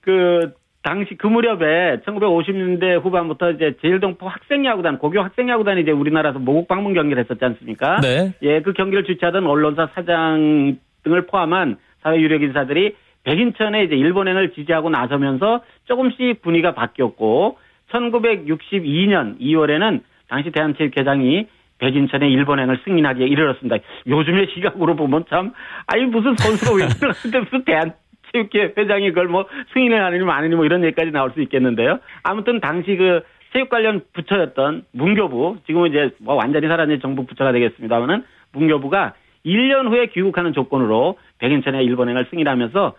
[0.00, 6.92] 그 당시 그 무렵에 1950년대 후반부터 이제 제일동포 학생야구단, 고교 학생야구단이 이제 우리나라에서 모국 방문
[6.92, 8.00] 경기를 했었지 않습니까?
[8.00, 8.34] 네.
[8.42, 14.90] 예, 그 경기를 주최하던 언론사 사장 등을 포함한 사회 유력 인사들이 백인천에 이제 일본행을 지지하고
[14.90, 17.58] 나서면서 조금씩 분위기가 바뀌었고
[17.92, 21.46] 1962년 2월에는 당시 대한체육회장이
[21.78, 23.76] 백인천의 일본행을 승인하기에 이르렀습니다.
[24.06, 25.52] 요즘의 시각으로 보면 참
[25.86, 27.92] 아니 무슨 선수가 왜 이러는데 무슨 대한
[28.32, 31.98] 체육회 회장이 그걸 뭐 승인을 하느니 뭐 아니니 뭐 이런 얘기까지 나올 수 있겠는데요.
[32.22, 38.24] 아무튼 당시 그 체육 관련 부처였던 문교부, 지금은 이제 뭐 완전히 사라진 정부 부처가 되겠습니다만은
[38.52, 42.94] 문교부가 1년 후에 귀국하는 조건으로 백인천의 일본행을 승인하면서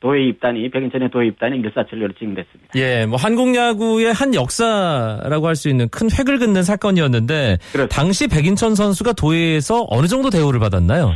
[0.00, 2.72] 도에 입단이 백인천의 도에 입단이 일사천리로 진행됐습니다.
[2.76, 7.88] 예, 뭐 한국 야구의 한 역사라고 할 수 있는 큰 획을 긋는 사건이었는데 그렇습니다.
[7.88, 11.10] 당시 백인천 선수가 도에서 어느 정도 대우를 받았나요?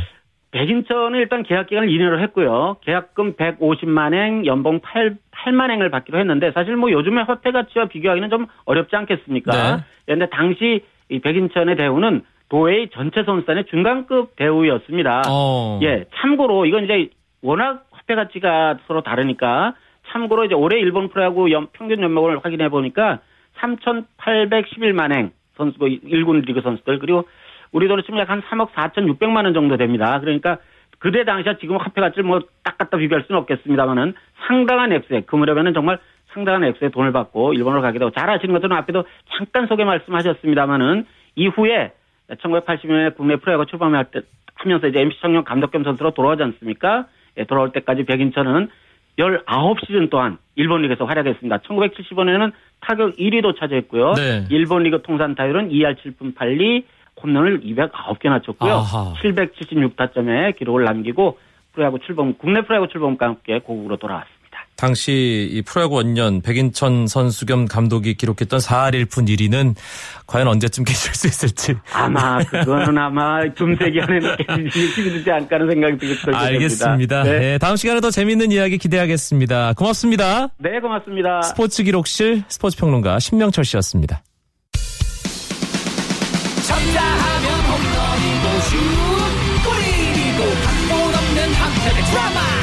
[0.51, 2.75] 백인천은 일단 계약 기간을 2년을 했고요.
[2.85, 8.95] 계약금 150만행, 연봉 8, 8만행을 받기로 했는데 사실 뭐 요즘의 화폐 가치와 비교하기는 좀 어렵지
[8.95, 9.51] 않겠습니까?
[9.77, 9.83] 네.
[10.05, 15.23] 그런데 당시 이 백인천의 대우는 도웨이 전체 선수단의 중간급 대우였습니다.
[15.27, 15.79] 어.
[15.81, 17.09] 예, 참고로 이건 이제
[17.41, 19.75] 워낙 화폐 가치가 서로 다르니까
[20.09, 23.19] 참고로 이제 올해 일본 프로야구 연- 평균 연봉을 확인해 보니까
[23.59, 27.27] 3,811만 행 선수 뭐 1군 리그 선수들 그리고
[27.71, 30.19] 우리 돈으로 치면 약 한 3억 4,600만 원 정도 됩니다.
[30.19, 30.57] 그러니까
[30.99, 34.13] 그때 당시와 지금 화폐 가치를 뭐 딱 갖다 비교할 수는 없겠습니다만은
[34.47, 35.99] 상당한 액수의 그 무렵에는 정말
[36.33, 39.03] 상당한 액수의 돈을 받고 일본으로 가게 되고 잘 아시는 것들은 앞에도
[39.37, 41.91] 잠깐 소개 말씀하셨습니다만은 이후에
[42.29, 44.21] 1980년에 국내 프로야구 출범할 때
[44.55, 47.05] 하면서 이제 MC 청년 감독 겸 선수로 돌아오지 않습니까?
[47.37, 48.69] 예, 돌아올 때까지 백인천은
[49.17, 51.59] 19시즌 동안 일본 리그에서 활약했습니다.
[51.59, 54.13] 1975년에는 타격 1위도 차지했고요.
[54.13, 54.45] 네.
[54.49, 56.83] 일본 리그 통산 타율은 2할 7푼 8리,
[57.21, 58.71] 홈런을 209개나 쳤고요.
[58.73, 59.13] 아하.
[59.21, 61.37] 776타점의 기록을 남기고
[61.73, 64.32] 프로야구 출범, 국내 프로야구 출범과 함께 고국으로 돌아왔습니다.
[64.75, 69.75] 당시 이 프로야구 원년 백인천 선수 겸 감독이 기록했던 4할 1푼 1위는
[70.27, 71.75] 과연 언제쯤 깨질 수 있을지.
[71.91, 74.37] 아마 그거는 아마 금세기 안에는
[74.71, 77.23] 힘들지 않을까 하는 생각이 들게 알겠습니다.
[77.23, 77.39] 네.
[77.39, 79.73] 네, 다음 시간에 더 재밌는 이야기 기대하겠습니다.
[79.73, 80.49] 고맙습니다.
[80.57, 81.41] 네, 고맙습니다.
[81.43, 84.23] 스포츠 기록실 스포츠 평론가 신명철 씨였습니다.
[86.67, 88.77] 쳤다 하면 홈런이고 슛
[89.63, 92.62] 골이고 각본 없는 한편의 드라마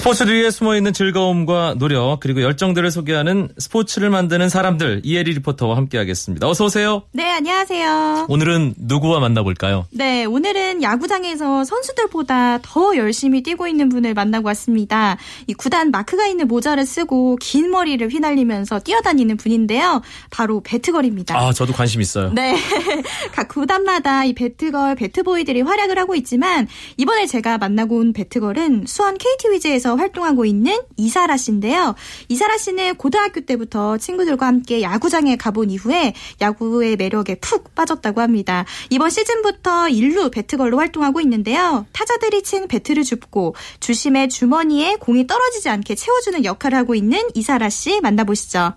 [0.00, 6.48] 스포츠 뒤에 숨어있는 즐거움과 노력 그리고 열정들을 소개하는 스포츠를 만드는 사람들 이혜리 리포터와 함께하겠습니다.
[6.48, 7.02] 어서 오세요.
[7.12, 8.24] 네, 안녕하세요.
[8.30, 9.84] 오늘은 누구와 만나볼까요?
[9.90, 15.18] 네, 오늘은 야구장에서 선수들보다 더 열심히 뛰고 있는 분을 만나고 왔습니다.
[15.46, 20.00] 이 구단 마크가 있는 모자를 쓰고 긴 머리를 휘날리면서 뛰어다니는 분인데요.
[20.30, 21.38] 바로 배트걸입니다.
[21.38, 22.32] 아 저도 관심 있어요.
[22.32, 22.56] 네.
[23.36, 29.50] 각 구단마다 이 배트걸, 배트보이들이 활약을 하고 있지만 이번에 제가 만나고 온 배트걸은 수원 KT
[29.50, 31.94] 위즈에서 활동하고 있는 이사라 씨인데요.
[32.28, 38.64] 이사라 씨는 고등학교 때부터 친구들과 함께 야구장에 가본 이후에 야구의 매력에 푹 빠졌다고 합니다.
[38.90, 41.86] 이번 시즌부터 일루 배트걸로 활동하고 있는데요.
[41.92, 48.00] 타자들이 친 배트를 줍고 주심의 주머니에 공이 떨어지지 않게 채워주는 역할을 하고 있는 이사라 씨
[48.00, 48.74] 만나보시죠.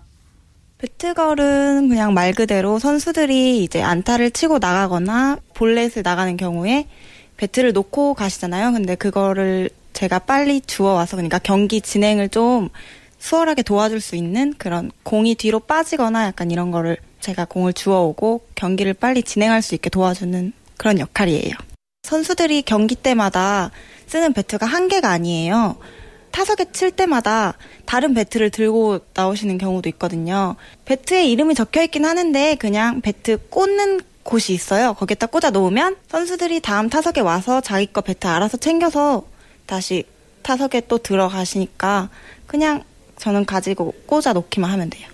[0.78, 6.88] 배트걸은 그냥 말 그대로 선수들이 이제 안타를 치고 나가거나 볼넷을 나가는 경우에
[7.36, 8.72] 배트를 놓고 가시잖아요.
[8.72, 12.68] 근데 그거를 제가 빨리 주워와서 그러니까 경기 진행을 좀
[13.18, 18.92] 수월하게 도와줄 수 있는 그런 공이 뒤로 빠지거나 약간 이런 거를 제가 공을 주워오고 경기를
[18.92, 21.54] 빨리 진행할 수 있게 도와주는 그런 역할이에요.
[22.02, 23.70] 선수들이 경기 때마다
[24.06, 25.76] 쓰는 배트가 한 개가 아니에요.
[26.32, 30.56] 타석에 칠 때마다 다른 배트를 들고 나오시는 경우도 있거든요.
[30.84, 34.94] 배트에 이름이 적혀 있긴 하는데 그냥 배트 꽂는 곳이 있어요.
[34.94, 39.24] 거기에다 꽂아 놓으면 선수들이 다음 타석에 와서 자기 거 배트 알아서 챙겨서
[39.66, 40.04] 다시
[40.42, 42.10] 타석에 또 들어가시니까
[42.46, 42.84] 그냥
[43.18, 45.08] 저는 가지고 꽂아 놓기만 하면 돼요.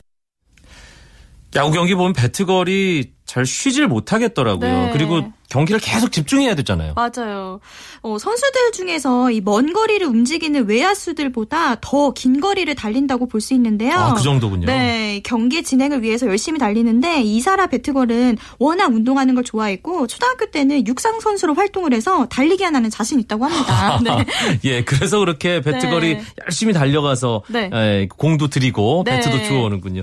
[1.57, 4.87] 야구 경기 보면 배트걸이 잘 쉬질 못하겠더라고요.
[4.87, 4.91] 네.
[4.93, 6.95] 그리고 경기를 계속 집중해야 되잖아요.
[6.95, 7.61] 맞아요.
[8.03, 13.93] 어, 선수들 중에서 이 먼 거리를 움직이는 외야수들보다 더 긴 거리를 달린다고 볼 수 있는데요.
[13.95, 14.67] 아, 그 정도군요.
[14.67, 21.21] 네, 경기 진행을 위해서 열심히 달리는데 이사라 배트걸은 워낙 운동하는 걸 좋아했고 초등학교 때는 육상
[21.21, 23.99] 선수로 활동을 해서 달리기 하나는 자신 있다고 합니다.
[24.05, 24.27] 네.
[24.65, 26.23] 예, 그래서 그렇게 배트걸이 네.
[26.47, 27.71] 열심히 달려가서 네.
[27.73, 29.17] 에, 공도 들이고 네.
[29.17, 30.03] 배트도 주워오는군요.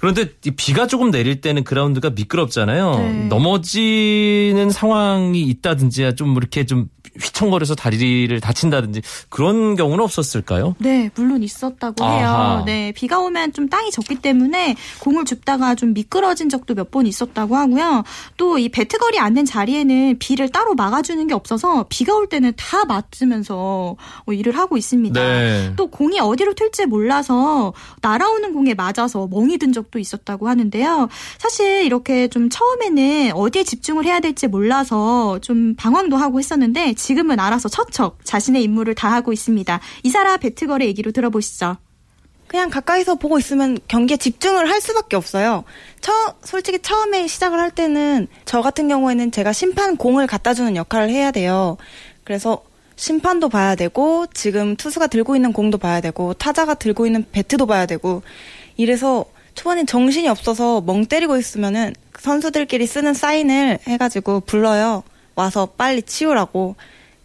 [0.00, 2.90] 그런데 이 비가 조금 내릴 때는 그라운드가 미끄럽잖아요.
[2.98, 3.26] 네.
[3.28, 6.88] 넘어지는 상 황이 있다든지 좀 이렇게 좀
[7.20, 10.74] 휘청거려서 다리를 다친다든지 그런 경우는 없었을까요?
[10.78, 12.26] 네, 물론 있었다고 해요.
[12.28, 12.62] 아하.
[12.64, 17.56] 네, 비가 오면 좀 땅이 젖기 때문에 공을 줍다가 좀 미끄러진 적도 몇 번 있었다고
[17.56, 18.04] 하고요.
[18.36, 23.96] 또 이 배트걸이 앉는 자리에는 비를 따로 막아주는 게 없어서 비가 올 때는 다 맞으면서
[24.26, 25.20] 어, 일을 하고 있습니다.
[25.20, 25.72] 네.
[25.76, 27.72] 또 공이 어디로 튈지 몰라서
[28.02, 31.08] 날아오는 공에 맞아서 멍이 든 적도 있었다고 하는데요.
[31.38, 37.68] 사실 이렇게 좀 처음에는 어디에 집중을 해야 될지 몰라서 좀 방황도 하고 했었는데 지금은 알아서
[37.68, 39.78] 척척 자신의 임무를 다 하고 있습니다.
[40.04, 41.76] 이사라 배트걸의 얘기로 들어보시죠.
[42.46, 45.64] 그냥 가까이서 보고 있으면 경기에 집중을 할 수밖에 없어요.
[46.00, 46.12] 처,
[46.42, 51.30] 솔직히 처음에 시작을 할 때는 저 같은 경우에는 제가 심판 공을 갖다 주는 역할을 해야
[51.30, 51.76] 돼요.
[52.24, 52.62] 그래서
[52.96, 57.84] 심판도 봐야 되고 지금 투수가 들고 있는 공도 봐야 되고 타자가 들고 있는 배트도 봐야
[57.84, 58.22] 되고
[58.78, 65.02] 이래서 초반엔 정신이 없어서 멍 때리고 있으면은 선수들끼리 쓰는 사인을 해가지고 불러요.
[65.34, 66.76] 와서 빨리 치우라고.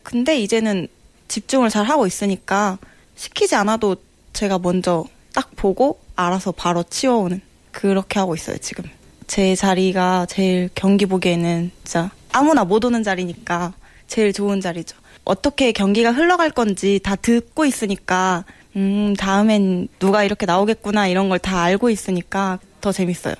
[0.09, 0.87] 근데 이제는
[1.27, 2.79] 집중을 잘 하고 있으니까
[3.15, 3.95] 시키지 않아도
[4.33, 7.39] 제가 먼저 딱 보고 알아서 바로 치워오는
[7.71, 8.85] 그렇게 하고 있어요 지금.
[9.27, 13.73] 제 자리가 제일 경기 보기에는 진짜 아무나 못 오는 자리니까
[14.07, 14.97] 제일 좋은 자리죠.
[15.25, 18.45] 어떻게 경기가 흘러갈 건지 다 듣고 있으니까
[18.75, 23.35] 음 다음엔 누가 이렇게 나오겠구나 이런 걸 다 알고 있으니까 더 재밌어요.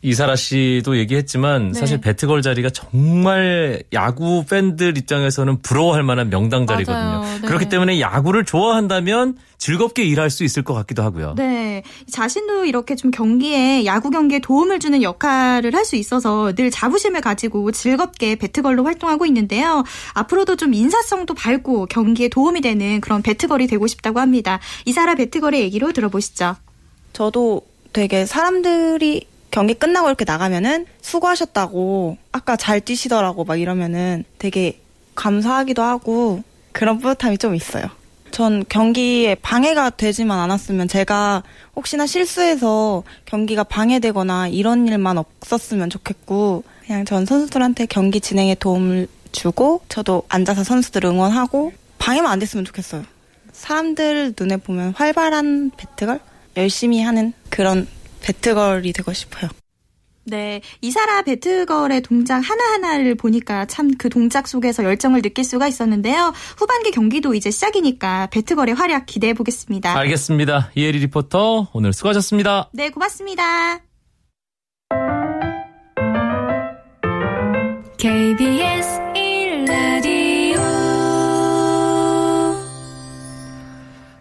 [0.00, 1.80] 이사라 씨도 얘기했지만 네.
[1.80, 7.24] 사실 배트걸 자리가 정말 야구 팬들 입장에서는 부러워할 만한 명당 자리거든요.
[7.42, 7.46] 네.
[7.48, 11.34] 그렇기 때문에 야구를 좋아한다면 즐겁게 일할 수 있을 것 같기도 하고요.
[11.36, 11.82] 네.
[12.08, 17.72] 자신도 이렇게 좀 경기에, 야구 경기에 도움을 주는 역할을 할 수 있어서 늘 자부심을 가지고
[17.72, 19.84] 즐겁게 배트걸로 활동하고 있는데요.
[20.12, 24.60] 앞으로도 좀 인사성도 밝고 경기에 도움이 되는 그런 배트걸이 되고 싶다고 합니다.
[24.84, 26.56] 이사라 배트걸의 얘기로 들어보시죠.
[27.14, 27.62] 저도
[27.94, 34.80] 되게 사람들이 경기 끝나고 이렇게 나가면은 수고하셨다고 아까 잘 뛰시더라고 막 이러면은 되게
[35.14, 37.86] 감사하기도 하고 그런 뿌듯함이 좀 있어요.
[38.30, 41.42] 전 경기에 방해가 되지만 않았으면 제가
[41.74, 49.80] 혹시나 실수해서 경기가 방해되거나 이런 일만 없었으면 좋겠고 그냥 전 선수들한테 경기 진행에 도움을 주고
[49.88, 53.02] 저도 앉아서 선수들 응원하고 방해만 안 됐으면 좋겠어요.
[53.52, 56.20] 사람들 눈에 보면 활발한 배트걸
[56.56, 57.86] 열심히 하는 그런
[58.22, 59.50] 배트걸이 되고 싶어요.
[60.24, 60.60] 네.
[60.82, 66.32] 이사라 배트걸의 동작 하나하나를 보니까 참 그 동작 속에서 열정을 느낄 수가 있었는데요.
[66.58, 69.96] 후반기 경기도 이제 시작이니까 배트걸의 활약 기대해 보겠습니다.
[69.98, 70.70] 알겠습니다.
[70.74, 72.68] 이혜리 리포터 오늘 수고하셨습니다.
[72.74, 73.80] 네, 고맙습니다.
[77.96, 79.07] KBS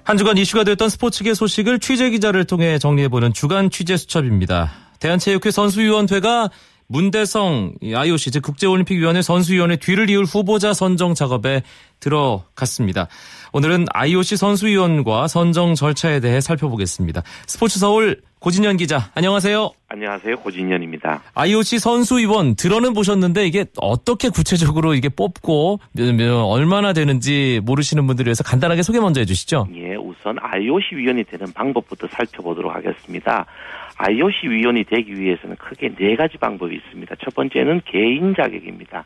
[0.07, 4.71] 한 주간 이슈가 됐던 스포츠계 소식을 취재 기자를 통해 정리해보는 주간 취재 수첩입니다.
[5.01, 6.49] 대한체육회 선수위원회가
[6.87, 11.61] 문대성 이 IOC 즉 국제올림픽위원회 선수위원회 뒤를 이을 후보자 선정 작업에
[11.99, 13.07] 들어갔습니다.
[13.53, 17.23] 오늘은 IOC 선수위원과 선정 절차에 대해 살펴보겠습니다.
[17.45, 19.71] 스포츠 서울 고진현 기자, 안녕하세요.
[19.89, 20.37] 안녕하세요.
[20.37, 21.23] 고진현입니다.
[21.33, 25.79] IOC 선수위원 들어는 보셨는데 이게 어떻게 구체적으로 이게 뽑고
[26.45, 29.69] 얼마나 되는지 모르시는 분들을 위해서 간단하게 소개 먼저 해주시죠.
[29.75, 33.45] 예, 우선 IOC 위원이 되는 방법부터 살펴보도록 하겠습니다.
[33.97, 37.15] IOC 위원이 되기 위해서는 크게 네 가지 방법이 있습니다.
[37.15, 39.05] 첫 번째는 개인 자격입니다.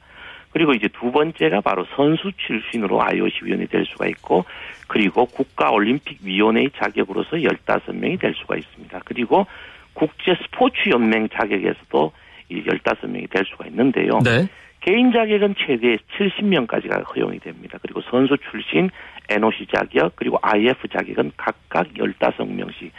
[0.51, 4.43] 그리고 이제 두 번째가 바로 선수 출신으로 IOC 위원이 될 수가 있고,
[4.87, 8.99] 그리고 국가올림픽위원회의 자격으로서 15명이 될 수가 있습니다.
[9.05, 9.47] 그리고
[9.93, 12.11] 국제 스포츠 연맹 자격에서도
[12.49, 14.19] 이 15명이 될 수가 있는데요.
[14.23, 14.47] 네.
[14.81, 17.77] 개인 자격은 최대 70명까지가 허용이 됩니다.
[17.81, 18.89] 그리고 선수 출신
[19.29, 22.89] NOC 자격 그리고 IF 자격은 각각 15명씩.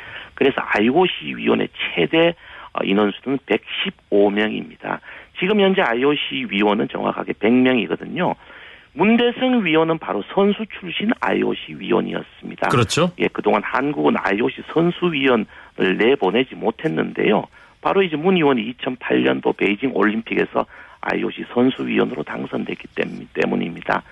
[0.42, 2.34] 그래서 IOC 위원회 최대
[2.72, 3.38] 어, 인원수는
[4.10, 4.98] 115명입니다.
[5.38, 8.34] 지금 현재 IOC 위원은 정확하게 100명이거든요.
[8.94, 12.68] 문대성 위원은 바로 선수 출신 IOC 위원이었습니다.
[12.68, 13.10] 그렇죠.
[13.20, 15.46] 예, 그동안 한국은 IOC 선수위원을
[15.98, 17.44] 내보내지 못했는데요.
[17.80, 20.66] 바로 이제 문 의원이 2008년도 베이징 올림픽에서
[21.02, 24.02] IOC 선수위원으로 당선됐기 때문- 때문입니다.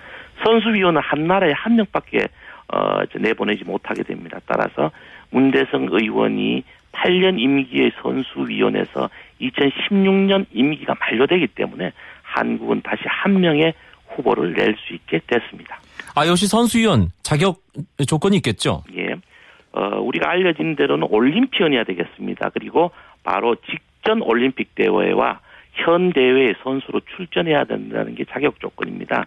[0.45, 2.29] 선수위원은 한 나라에 한 명밖에
[2.73, 4.39] 어, 내보내지 못하게 됩니다.
[4.47, 4.93] 따라서
[5.31, 6.63] 문대성 의원이
[6.93, 9.09] 8년 임기의 선수위원회에서
[9.41, 13.73] 2016년 임기가 만료되기 때문에 한국은 다시 한 명의
[14.09, 15.79] 후보를 낼 수 있게 됐습니다.
[16.17, 17.61] IOC 선수위원 자격
[18.09, 18.83] 조건이 있겠죠.
[18.97, 19.15] 예.
[19.73, 22.51] 어, 우리가 알려진 대로는 올림피언이어야 되겠습니다.
[22.51, 22.91] 그리고
[23.23, 25.41] 바로 직전 올림픽 대회와
[25.85, 29.27] 현 대회의 선수로 출전해야 된다는 게 자격 조건입니다.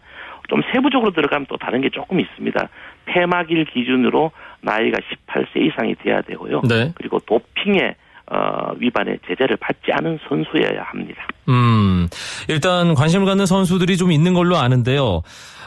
[0.50, 2.70] 좀 세부적으로 들어가면 또 다른 게 조금 있습니다.
[3.06, 6.62] 폐막일 기준으로 나이가 18세 이상이 돼야 되고요.
[6.68, 6.92] 네.
[6.96, 7.96] 그리고 도핑의
[8.32, 11.28] 어, 위반의 제재를 받지 않은 선수여야 합니다.
[11.50, 12.08] 음,
[12.48, 15.22] 일단 관심을 갖는 선수들이 좀 있는 걸로 아는데요.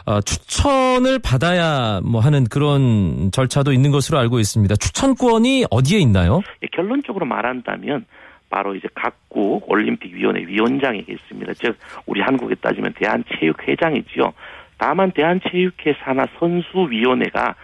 [0.07, 4.77] 어, 추천을 받아야 뭐 하는 그런 절차도 있는 것으로 알고 있습니다.
[4.77, 6.41] 추천권이 어디에 있나요?
[6.63, 8.07] 예, 결론적으로 말한다면
[8.49, 11.55] 바로 이제 각국 올림픽위원회 위원장에게 있습니다.
[11.55, 11.77] 즉
[12.07, 14.33] 우리 한국에 따지면 대한체육회장이지요.
[14.79, 17.55] 다만 대한체육회 산하 선수위원회가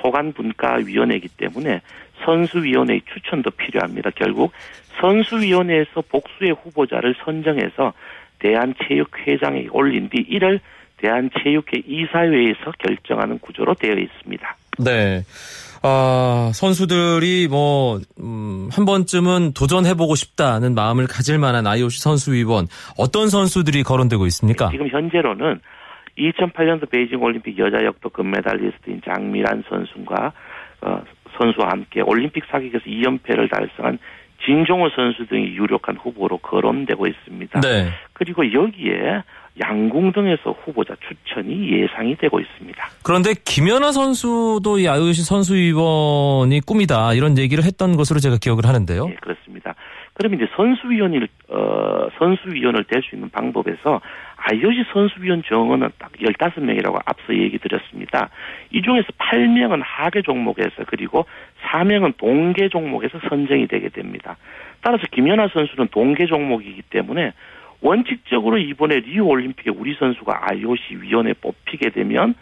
[0.00, 1.80] 소관분과위원회이기 때문에
[2.24, 4.10] 선수위원회의 추천도 필요합니다.
[4.14, 4.52] 결국
[5.00, 7.92] 선수위원회에서 복수의 후보자를 선정해서
[8.38, 10.60] 대한체육회장에 올린 뒤 이를
[10.98, 14.56] 대한체육회 이사회에서 결정하는 구조로 되어 있습니다.
[14.78, 15.22] 네.
[15.82, 22.66] 아, 선수들이 뭐, 음, 한 번쯤은 도전해보고 싶다는 마음을 가질 만한 IOC 선수 위원,
[22.96, 24.70] 어떤 선수들이 거론되고 있습니까?
[24.70, 25.60] 지금 현재로는
[26.18, 30.32] 2008년도 베이징 올림픽 여자 역도 금메달리스트인 장미란 선수가
[30.82, 31.02] 어,
[31.38, 33.98] 선수와 함께 올림픽 사격에서 2연패를 달성한
[34.44, 37.60] 진종호 선수 등이 유력한 후보로 거론되고 있습니다.
[37.60, 37.90] 네.
[38.12, 39.22] 그리고 여기에
[39.60, 42.88] 양궁 등에서 후보자 추천이 예상이 되고 있습니다.
[43.02, 49.08] 그런데 김연아 선수도 이 IOC 선수 위원이 꿈이다 이런 얘기를 했던 것으로 제가 기억을 하는데요.
[49.10, 49.74] 예, 그렇습니다.
[50.14, 54.00] 그러면 이제 선수위원을 어 선수위원을 될 수 있는 방법에서
[54.36, 58.28] IOC 선수위원 정원은 딱 15명이라고 앞서 얘기 드렸습니다.
[58.70, 61.26] 이 중에서 8명은 하계 종목에서 그리고
[61.64, 64.36] 4명은 동계 종목에서 선정이 되게 됩니다.
[64.82, 67.32] 따라서 김연아 선수는 동계 종목이기 때문에
[67.82, 72.34] 원칙적으로 이번에 리우 올림픽에 우리 선수가 IOC 위원에 뽑히게 되면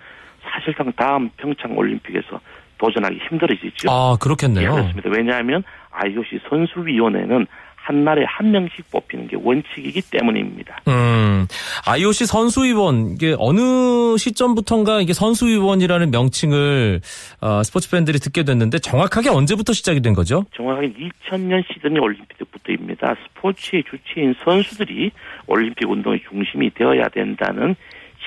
[0.42, 2.40] 사실상 다음 평창 올림픽에서
[2.78, 3.90] 도전하기 힘들어지죠.
[3.90, 4.70] 아, 그렇겠네요.
[4.70, 5.10] 예, 그렇습니다.
[5.10, 7.46] 왜냐하면 IOC 선수위원회는
[7.82, 10.80] 한 날에 한 명씩 뽑히는 게 원칙이기 때문입니다.
[10.88, 11.46] 음,
[11.86, 17.00] IOC 선수 위원 이게 어느 시점부터인가 이게 선수 위원이라는 명칭을
[17.40, 20.44] 어, 스포츠 팬들이 듣게 됐는데 정확하게 언제부터 시작이 된 거죠?
[20.54, 23.16] 정확하게 2000년 시드니 올림픽 때부터입니다.
[23.34, 25.10] 스포츠의 주체인 선수들이
[25.46, 27.76] 올림픽 운동의 중심이 되어야 된다는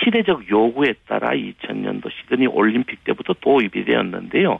[0.03, 4.59] 시대적 요구에 따라 2000년도 시드니 올림픽 때부터 도입이 되었는데요.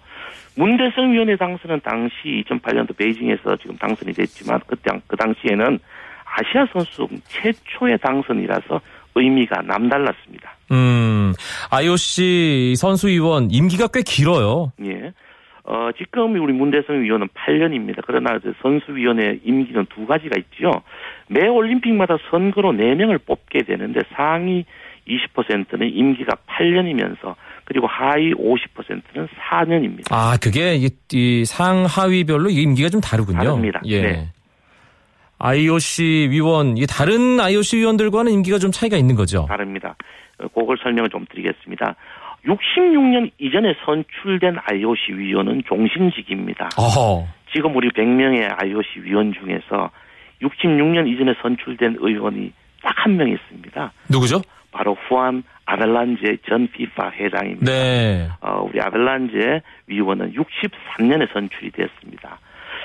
[0.56, 5.80] 문대성 위원회 당선은 당시 2008년도 베이징에서 지금 당선이 됐지만 그때 그 당시에는
[6.26, 8.82] 아시아 선수 최초의 당선이라서
[9.16, 10.56] 의미가 남달랐습니다.
[10.72, 11.34] 음,
[11.72, 14.72] IOC 선수위원 임기가 꽤 길어요.
[14.84, 15.14] 예.
[15.66, 18.02] 어, 지금 우리 문대성 위원은 8년입니다.
[18.06, 20.82] 그러나 선수위원회 임기는 두 가지가 있죠.
[21.28, 24.66] 매 올림픽마다 선거로 4명을 뽑게 되는데 상위
[25.08, 27.36] 20%는 임기가 8년이면서
[27.66, 30.08] 그리고 하위 50%는 4년입니다.
[30.12, 33.38] 아, 그게 이, 이 상하위별로 임기가 좀 다르군요.
[33.40, 33.82] 다릅니다.
[33.86, 34.02] 예.
[34.02, 34.30] 네.
[35.40, 39.46] IOC 위원, 이 다른 IOC 위원들과는 임기가 좀 차이가 있는 거죠.
[39.50, 39.96] 다릅니다.
[40.40, 41.96] 어, 그걸 설명을 좀 드리겠습니다.
[42.46, 46.70] 66년 이전에 선출된 IOC 위원은 종신직입니다.
[46.78, 47.26] 어허.
[47.54, 49.90] 지금 우리 100명의 IOC 위원 중에서
[50.42, 52.52] 66년 이전에 선출된 의원이
[52.82, 53.92] 딱 한 명 있습니다.
[54.10, 54.42] 누구죠?
[54.74, 57.66] 바로 후안 아벨란제 전 피파 회장입니다.
[57.66, 58.28] 네.
[58.42, 62.40] 어, 우리 아벨란제 위원은 63년에 선출이 됐습니다.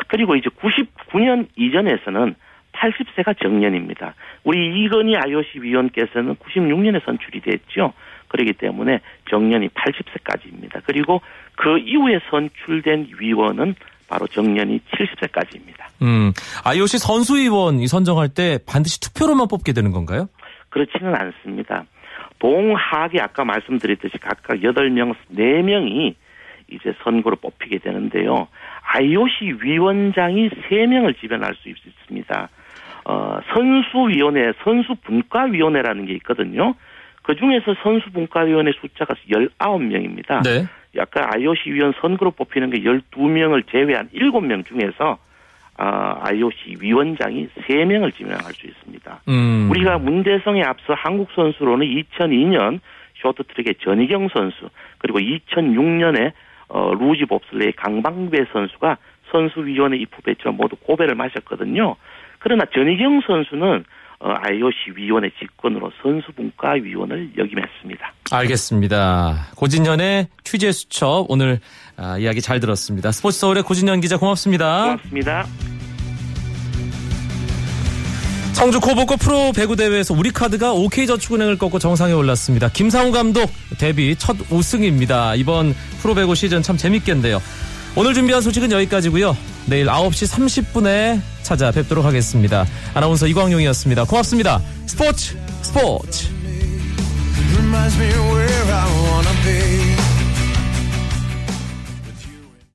[0.07, 2.35] 그리고 이제 99년 이전에서는
[2.73, 4.15] 80세가 정년입니다.
[4.45, 7.93] 우리 이건희 IOC 위원께서는 96년에 선출이 됐죠.
[8.29, 10.83] 그렇기 때문에 정년이 80세까지입니다.
[10.85, 11.21] 그리고
[11.57, 13.75] 그 이후에 선출된 위원은
[14.09, 15.87] 바로 정년이 70세까지입니다.
[16.03, 16.33] 음,
[16.65, 20.29] IOC 선수위원 이 선정할 때 반드시 투표로만 뽑게 되는 건가요?
[20.69, 21.85] 그렇지는 않습니다.
[22.39, 26.15] 동하계 아까 말씀드렸듯이 각각 8명, 4명이
[26.71, 28.49] 이제 선거로 뽑히게 되는데요.
[28.83, 32.49] IOC 위원장이 3명을 지변할 수 있습니다.
[33.05, 36.75] 어, 선수위원회, 선수분과위원회라는 게 있거든요.
[37.23, 40.43] 그 중에서 선수분과위원회 숫자가 19명입니다.
[40.45, 40.67] 네.
[40.99, 45.19] 아까 IOC 위원 선거로 뽑히는 게 12명을 제외한 7명 중에서
[45.81, 49.21] 아, IOC 위원장이 3명을 지명할 수 있습니다.
[49.29, 49.69] 음.
[49.71, 52.81] 우리가 문대성에 앞서 한국 선수로는 2002년
[53.23, 54.69] 쇼트트랙의 전희경 선수
[54.99, 56.33] 그리고 2006년에
[56.69, 58.99] 어, 루지 봅슬레이 강방배 선수가
[59.31, 61.95] 선수위원회 입후했지만 모두 고배를 마셨거든요.
[62.41, 63.85] 그러나 전희경 선수는 어,
[64.21, 68.13] IOC 위원회 직권으로 선수분과 위원을 역임했습니다.
[68.33, 69.47] 알겠습니다.
[69.57, 71.61] 고진현의 취재 수첩 오늘
[71.97, 73.13] 아, 이야기 잘 들었습니다.
[73.13, 74.85] 스포츠 서울의 고진현 기자 고맙습니다.
[74.85, 75.47] 고맙습니다.
[78.55, 82.69] 청주 코보코 프로 배구 대회에서 우리 카드가 OK저축은행을 꺾고 정상에 올랐습니다.
[82.69, 83.49] 김상우 감독
[83.79, 85.37] 데뷔 첫 우승입니다.
[85.37, 87.41] 이번 프로 배구 시즌 참 재밌겠는데요.
[87.95, 89.37] 오늘 준비한 소식은 여기까지고요.
[89.67, 92.67] 내일 9시 30분에 찾아뵙도록 하겠습니다.
[92.95, 94.05] 아나운서 이광용이었습니다.
[94.05, 94.61] 고맙습니다.
[94.87, 96.29] 스포츠 스포츠